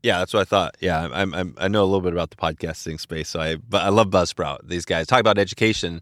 [0.02, 0.78] Yeah, that's what I thought.
[0.80, 3.84] Yeah, I'm, I'm I know a little bit about the podcasting space, so I but
[3.84, 4.68] I love Buzzsprout.
[4.68, 6.02] These guys talk about education.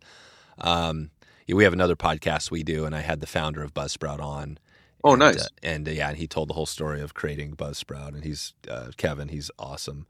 [0.60, 1.10] Um,
[1.48, 4.60] yeah, we have another podcast we do, and I had the founder of Buzzsprout on.
[5.08, 5.46] Oh, and, nice.
[5.46, 8.54] uh, and uh, yeah, and he told the whole story of creating Buzzsprout, and he's
[8.70, 9.30] uh, Kevin.
[9.30, 10.08] He's awesome.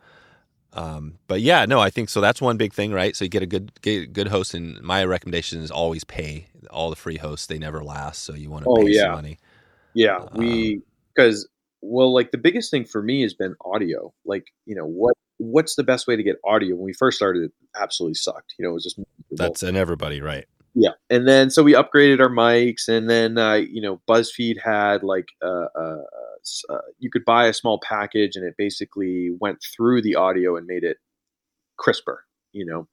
[0.74, 2.22] Um, but yeah, no, I think so.
[2.22, 3.16] That's one big thing, right?
[3.16, 6.48] So you get a good get a good host, and my recommendation is always pay
[6.70, 7.48] all the free hosts.
[7.48, 9.04] They never last, so you want to Oh, pay yeah.
[9.04, 9.40] some money.
[9.94, 10.82] Yeah, Um, we
[11.16, 11.48] because
[11.82, 14.14] well, like the biggest thing for me has been audio.
[14.26, 16.76] Like you know what what's the best way to get audio?
[16.76, 18.54] When we first started, it absolutely sucked.
[18.60, 19.00] You know, it was just
[19.32, 20.46] That's and everybody, right?
[20.80, 20.92] Yeah.
[21.10, 25.30] And then so we upgraded our mics, and then uh, you know BuzzFeed had like
[25.42, 30.56] uh, uh, you could buy a small package, and it basically went through the audio
[30.56, 30.98] and made it
[31.78, 32.26] crisper.
[32.54, 32.88] You know.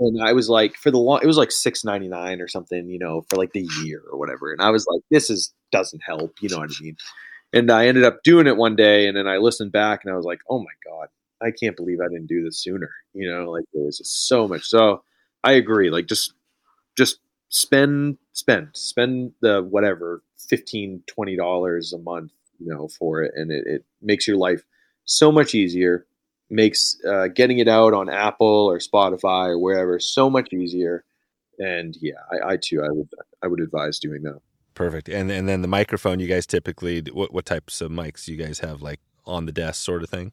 [0.00, 2.88] And I was like, for the long, it was like six ninety nine or something,
[2.90, 4.52] you know, for like the year or whatever.
[4.52, 6.96] And I was like, this is doesn't help, you know what I mean?
[7.52, 10.16] And I ended up doing it one day, and then I listened back, and I
[10.16, 11.08] was like, oh my god,
[11.42, 12.90] I can't believe I didn't do this sooner.
[13.14, 14.64] You know, like there was so much.
[14.64, 15.04] So
[15.44, 15.90] I agree.
[15.90, 16.34] Like just
[16.96, 17.18] just
[17.48, 23.50] spend spend spend the whatever 15 20 dollars a month you know for it and
[23.50, 24.62] it, it makes your life
[25.04, 26.06] so much easier
[26.48, 31.04] makes uh, getting it out on apple or spotify or wherever so much easier
[31.58, 33.08] and yeah I, I too i would
[33.42, 34.40] i would advise doing that
[34.74, 35.08] Perfect.
[35.08, 38.42] And and then the microphone, you guys typically what what types of mics do you
[38.42, 40.32] guys have like on the desk sort of thing?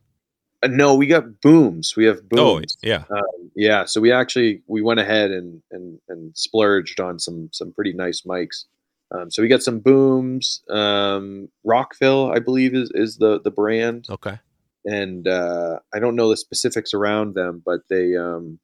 [0.63, 3.03] Uh, no we got booms we have Oh, booms yeah.
[3.11, 7.71] um, yeah so we actually we went ahead and and and splurged on some some
[7.73, 8.65] pretty nice mics
[9.11, 14.05] um, so we got some booms um, rockville i believe is is the the brand
[14.09, 14.37] Okay.
[14.85, 18.59] and uh, i don't know the specifics around them but they um,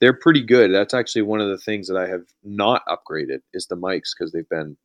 [0.00, 3.66] they're pretty good that's actually one of the things that i have not upgraded is
[3.66, 4.76] the mics because they've been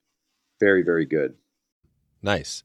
[0.60, 1.34] very very good
[2.26, 2.64] Nice.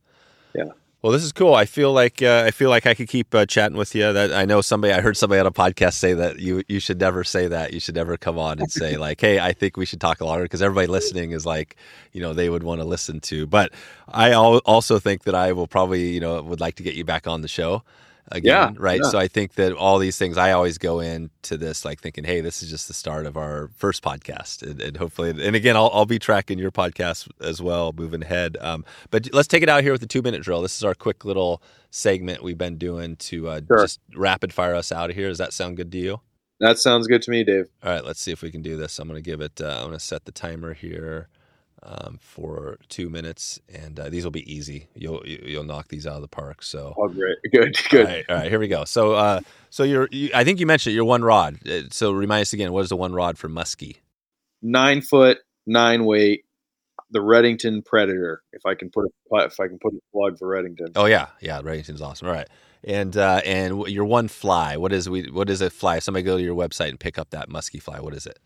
[0.55, 0.71] Yeah.
[1.01, 1.55] Well, this is cool.
[1.55, 4.13] I feel like uh, I feel like I could keep uh, chatting with you.
[4.13, 4.93] That I know somebody.
[4.93, 7.73] I heard somebody on a podcast say that you you should never say that.
[7.73, 10.25] You should never come on and say like, "Hey, I think we should talk a
[10.25, 11.77] longer," because everybody listening is like,
[12.13, 13.47] you know, they would want to listen to.
[13.47, 13.73] But
[14.09, 17.05] I al- also think that I will probably, you know, would like to get you
[17.05, 17.85] back on the show
[18.31, 19.01] again, Yeah, right?
[19.03, 19.11] yeah.
[19.11, 22.41] So I think that all these things, I always go into this like thinking, "Hey,
[22.41, 25.91] this is just the start of our first podcast," and, and hopefully, and again, I'll,
[25.93, 28.57] I'll be tracking your podcast as well, moving ahead.
[28.61, 30.63] Um, but let's take it out here with the two minute drill.
[30.63, 33.83] This is our quick little segment we've been doing to uh, Sure.
[33.83, 35.29] just rapid fire us out of here.
[35.29, 36.21] Does that sound good to you?
[36.61, 38.99] that sounds good to me dave All right, let's see if we can do this.
[38.99, 39.61] I'm going to give it.
[39.61, 41.29] Uh, I'm going to set the timer here
[41.89, 44.89] um, for two minutes, and uh, these will be easy.
[44.95, 46.63] You'll you- you'll knock these out of the park.
[46.63, 46.95] So.
[46.97, 48.85] oh great good good All right, all right, here we go.
[48.85, 51.59] So, uh, so you're, you, I think you mentioned your one rod.
[51.69, 53.97] Uh, So remind us again, what is the one rod for muskie?
[54.63, 56.45] nine foot nine weight
[57.11, 60.49] the Redington predator if i can put a if i can put a plug for
[60.49, 62.29] Redington Oh yeah, yeah, Redington's awesome.
[62.29, 62.49] All right,
[62.85, 64.77] and uh, and your one fly.
[64.77, 65.31] What is we?
[65.31, 65.99] What is a fly?
[65.99, 68.01] If somebody go to your website and pick up that muskie fly.
[68.01, 68.39] What is it?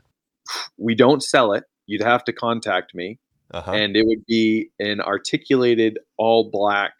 [0.76, 3.18] we don't sell it you'd have to contact me
[3.52, 3.72] Uh-huh.
[3.72, 6.94] and it would be an articulated all black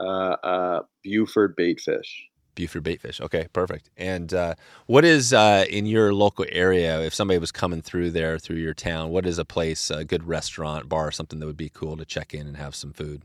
[0.00, 2.08] uh, uh, buford baitfish
[2.54, 3.20] Buford baitfish.
[3.20, 3.90] Okay, perfect.
[3.96, 4.54] And uh,
[4.86, 7.00] what is uh, in your local area?
[7.00, 10.24] If somebody was coming through there through your town, what is a place, a good
[10.24, 13.22] restaurant, bar, something that would be cool to check in and have some food?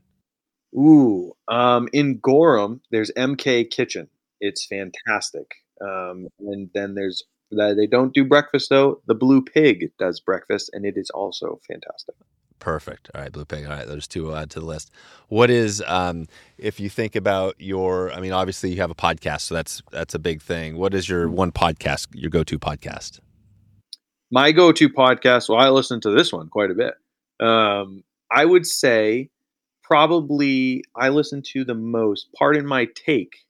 [0.76, 4.10] Ooh, um, in Gorham, there's MK Kitchen.
[4.39, 5.52] It's fantastic.
[5.81, 9.02] Um, and then there's that they don't do breakfast though.
[9.07, 12.15] The Blue Pig does breakfast, and it is also fantastic.
[12.59, 13.09] Perfect.
[13.13, 13.65] All right, Blue Pig.
[13.65, 14.91] All right, there's two add to the list.
[15.27, 16.27] What is um,
[16.57, 18.11] if you think about your?
[18.11, 20.77] I mean, obviously you have a podcast, so that's that's a big thing.
[20.77, 23.19] What is your one podcast, your go-to podcast?
[24.31, 25.49] My go-to podcast.
[25.49, 26.95] Well, I listen to this one quite a bit.
[27.39, 29.29] Um, I would say
[29.84, 32.27] probably I listen to the most.
[32.38, 33.45] Pardon my take.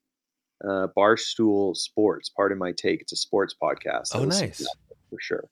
[0.62, 2.28] Uh, Barstool Sports.
[2.28, 3.00] Pardon my take.
[3.00, 4.10] It's a sports podcast.
[4.14, 4.66] Oh, nice.
[5.08, 5.44] for sure.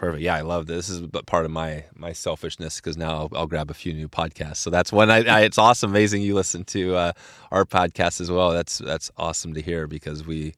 [0.00, 0.22] Perfect.
[0.22, 0.88] Yeah, I love this.
[0.88, 3.92] This is but part of my my selfishness because now I'll, I'll grab a few
[3.92, 4.56] new podcasts.
[4.56, 5.10] So that's one.
[5.10, 6.22] I, I it's awesome, amazing.
[6.22, 7.12] You listen to uh,
[7.52, 8.50] our podcast as well.
[8.50, 10.54] That's that's awesome to hear because we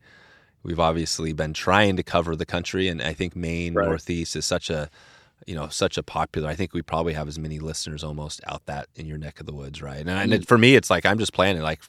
[0.62, 3.89] we've obviously been trying to cover the country, and I think Maine Right.
[3.89, 4.89] Northeast is such a
[5.44, 6.48] you know such a popular.
[6.48, 9.47] I think we probably have as many listeners almost out that in your neck of
[9.47, 9.98] the woods, right?
[9.98, 11.81] And, and it, for me, it's like I'm just planning like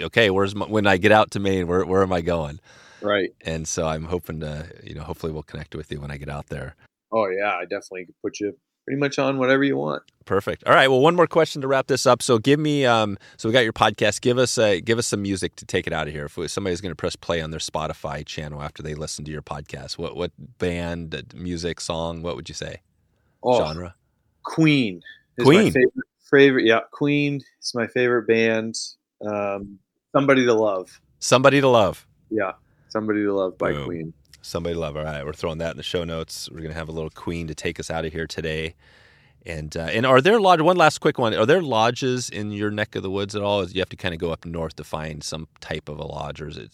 [0.00, 2.58] okay, where's my, when I get out to Maine, where where am I going?
[3.02, 3.34] Right.
[3.44, 6.30] And so I'm hoping to, you know, hopefully we'll connect with you when I get
[6.30, 6.74] out there.
[7.12, 10.02] Oh yeah, I definitely could put you pretty much on whatever you want.
[10.24, 10.64] Perfect.
[10.66, 10.88] All right.
[10.88, 12.22] Well, one more question to wrap this up.
[12.22, 14.20] So give me, um, so we got your podcast.
[14.20, 16.26] Give us, a, give us some music to take it out of here.
[16.26, 19.42] If somebody's going to press play on their Spotify channel after they listen to your
[19.42, 22.80] podcast, what what band, music, song, what would you say?
[23.42, 23.94] Oh, Genre.
[24.44, 25.02] Queen.
[25.36, 25.64] Is Queen.
[25.64, 26.64] My favorite, favorite.
[26.64, 28.76] Yeah, Queen is my favorite band.
[29.24, 29.78] Um,
[30.12, 31.00] Somebody to Love.
[31.20, 32.06] Somebody to love.
[32.30, 32.52] Yeah,
[32.88, 33.84] Somebody to Love by Boom.
[33.86, 34.14] Queen.
[34.42, 34.96] Somebody love.
[34.96, 36.50] All right, we're throwing that in the show notes.
[36.50, 38.74] We're going to have a little Queen to take us out of here today.
[39.46, 40.60] And uh, and are there lodge?
[40.60, 41.34] One last quick one.
[41.34, 43.60] Are there lodges in your neck of the woods at all?
[43.60, 46.04] Is you have to kind of go up north to find some type of a
[46.04, 46.70] lodge, or is it?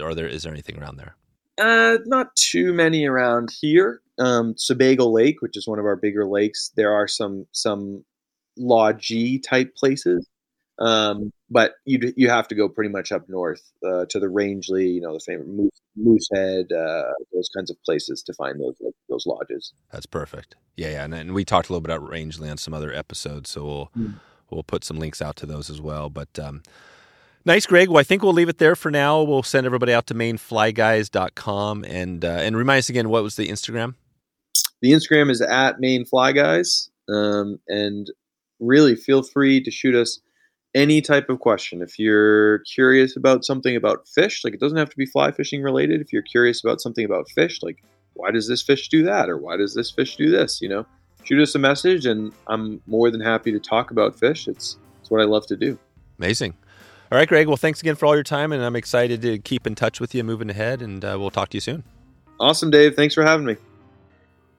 [0.00, 0.26] Are there?
[0.26, 1.16] Is there anything around there?
[1.58, 4.00] Uh, not too many around here.
[4.18, 8.04] Um, Sebago Lake, which is one of our bigger lakes, there are some some
[8.58, 10.28] lodgey type places.
[10.78, 14.88] Um, but you you have to go pretty much up north uh, to the Rangeley,
[14.88, 18.74] you know, the famous Moose, Moosehead, uh, those kinds of places to find those
[19.08, 19.72] those lodges.
[19.92, 20.56] That's perfect.
[20.76, 21.04] Yeah, yeah.
[21.04, 23.90] And, and we talked a little bit about Rangeley on some other episodes, so we'll
[23.96, 24.14] Mm.
[24.50, 26.10] we'll put some links out to those as well.
[26.10, 26.62] But um,
[27.44, 27.88] nice, Greg.
[27.88, 29.22] Well, I think we'll leave it there for now.
[29.22, 33.48] We'll send everybody out to mainflyguys.com and uh, and remind us again what was the
[33.48, 33.94] Instagram.
[34.82, 38.10] The Instagram is at Maine Fly Guys, um, and
[38.60, 40.20] really feel free to shoot us
[40.74, 41.82] any type of question.
[41.82, 45.62] If you're curious about something about fish, like it doesn't have to be fly fishing
[45.62, 46.00] related.
[46.00, 47.82] If you're curious about something about fish, like
[48.14, 50.86] why does this fish do that, or why does this fish do this, you know,
[51.24, 54.48] shoot us a message, and I'm more than happy to talk about fish.
[54.48, 55.78] It's it's what I love to do.
[56.18, 56.54] Amazing.
[57.12, 57.46] All right, Greg.
[57.46, 60.14] Well, thanks again for all your time, and I'm excited to keep in touch with
[60.14, 61.84] you moving ahead, and uh, we'll talk to you soon.
[62.40, 62.96] Awesome, Dave.
[62.96, 63.56] Thanks for having me.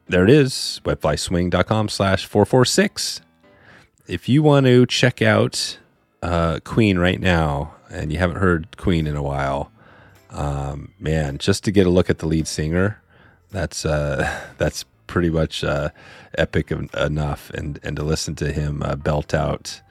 [0.07, 3.21] There it is, wetflyswing.com slash 446.
[4.07, 5.79] If you want to check out
[6.21, 9.71] uh, Queen right now, and you haven't heard Queen in a while,
[10.31, 13.01] um, man, just to get a look at the lead singer,
[13.51, 15.89] that's uh, that's pretty much uh,
[16.37, 19.81] epic en- enough, and and to listen to him uh, belt out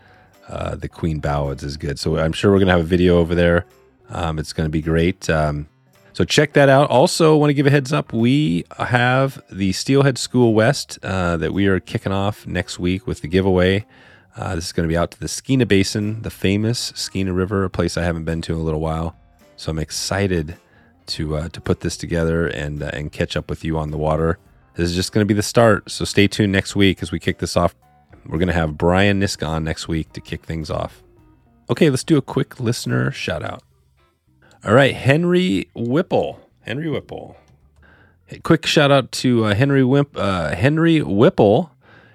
[0.49, 1.99] uh, the Queen ballads is good.
[1.99, 3.67] So I'm sure we're gonna have a video over there.
[4.11, 5.29] Um, it's gonna be great.
[5.31, 5.69] Um,
[6.13, 6.91] so check that out.
[6.91, 8.13] Also, want to give a heads up.
[8.13, 13.21] We have the Steelhead School West uh, that we are kicking off next week with
[13.21, 13.85] the giveaway.
[14.37, 17.65] Uh, this is going to be out to the Skeena Basin, the famous Skeena River,
[17.65, 19.17] a place I haven't been to in a little while.
[19.57, 20.57] So I'm excited
[21.07, 23.99] to uh, to put this together and uh, and catch up with you on the
[23.99, 24.39] water.
[24.75, 25.91] This is just going to be the start.
[25.91, 27.77] So stay tuned next week as we kick this off.
[28.27, 31.03] We're going to have Brian Niska on next week to kick things off.
[31.71, 33.63] Okay, let's do a quick listener shout out.
[34.65, 36.41] All right, Henry Whipple.
[36.63, 37.37] Henry Whipple.
[38.43, 41.71] Quick shout out to uh, Henry Wimp, uh, Henry Whipple.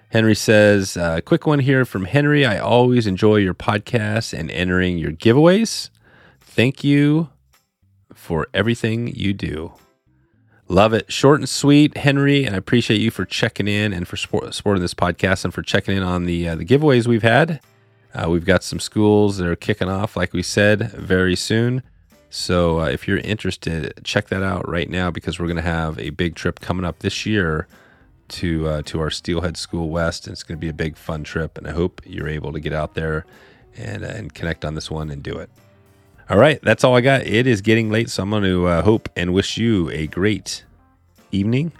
[0.09, 2.45] Henry says, uh, "Quick one here from Henry.
[2.45, 5.89] I always enjoy your podcast and entering your giveaways.
[6.41, 7.29] Thank you
[8.13, 9.73] for everything you do.
[10.67, 11.11] Love it.
[11.11, 12.45] Short and sweet, Henry.
[12.45, 15.61] And I appreciate you for checking in and for support, supporting this podcast and for
[15.63, 17.59] checking in on the uh, the giveaways we've had.
[18.13, 21.83] Uh, we've got some schools that are kicking off, like we said, very soon.
[22.31, 25.97] So uh, if you're interested, check that out right now because we're going to have
[25.99, 27.67] a big trip coming up this year
[28.29, 31.23] to uh, to our Steelhead School West, and it's going to be a big fun
[31.23, 31.57] trip.
[31.57, 33.25] And I hope you're able to get out there
[33.75, 35.49] and and connect on this one and do it.
[36.29, 37.23] All right, that's all I got.
[37.23, 40.63] It is getting late, so I'm going to uh, hope and wish you a great
[41.31, 41.71] evening,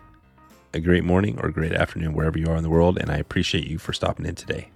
[0.74, 2.98] a great morning, or a great afternoon wherever you are in the world.
[2.98, 4.70] And I appreciate you for stopping in today.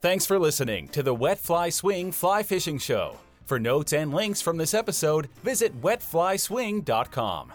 [0.00, 3.16] Thanks for listening to the Wet Fly Swing Fly Fishing Show.
[3.46, 7.52] For notes and links from this episode, visit wetflyswing.com.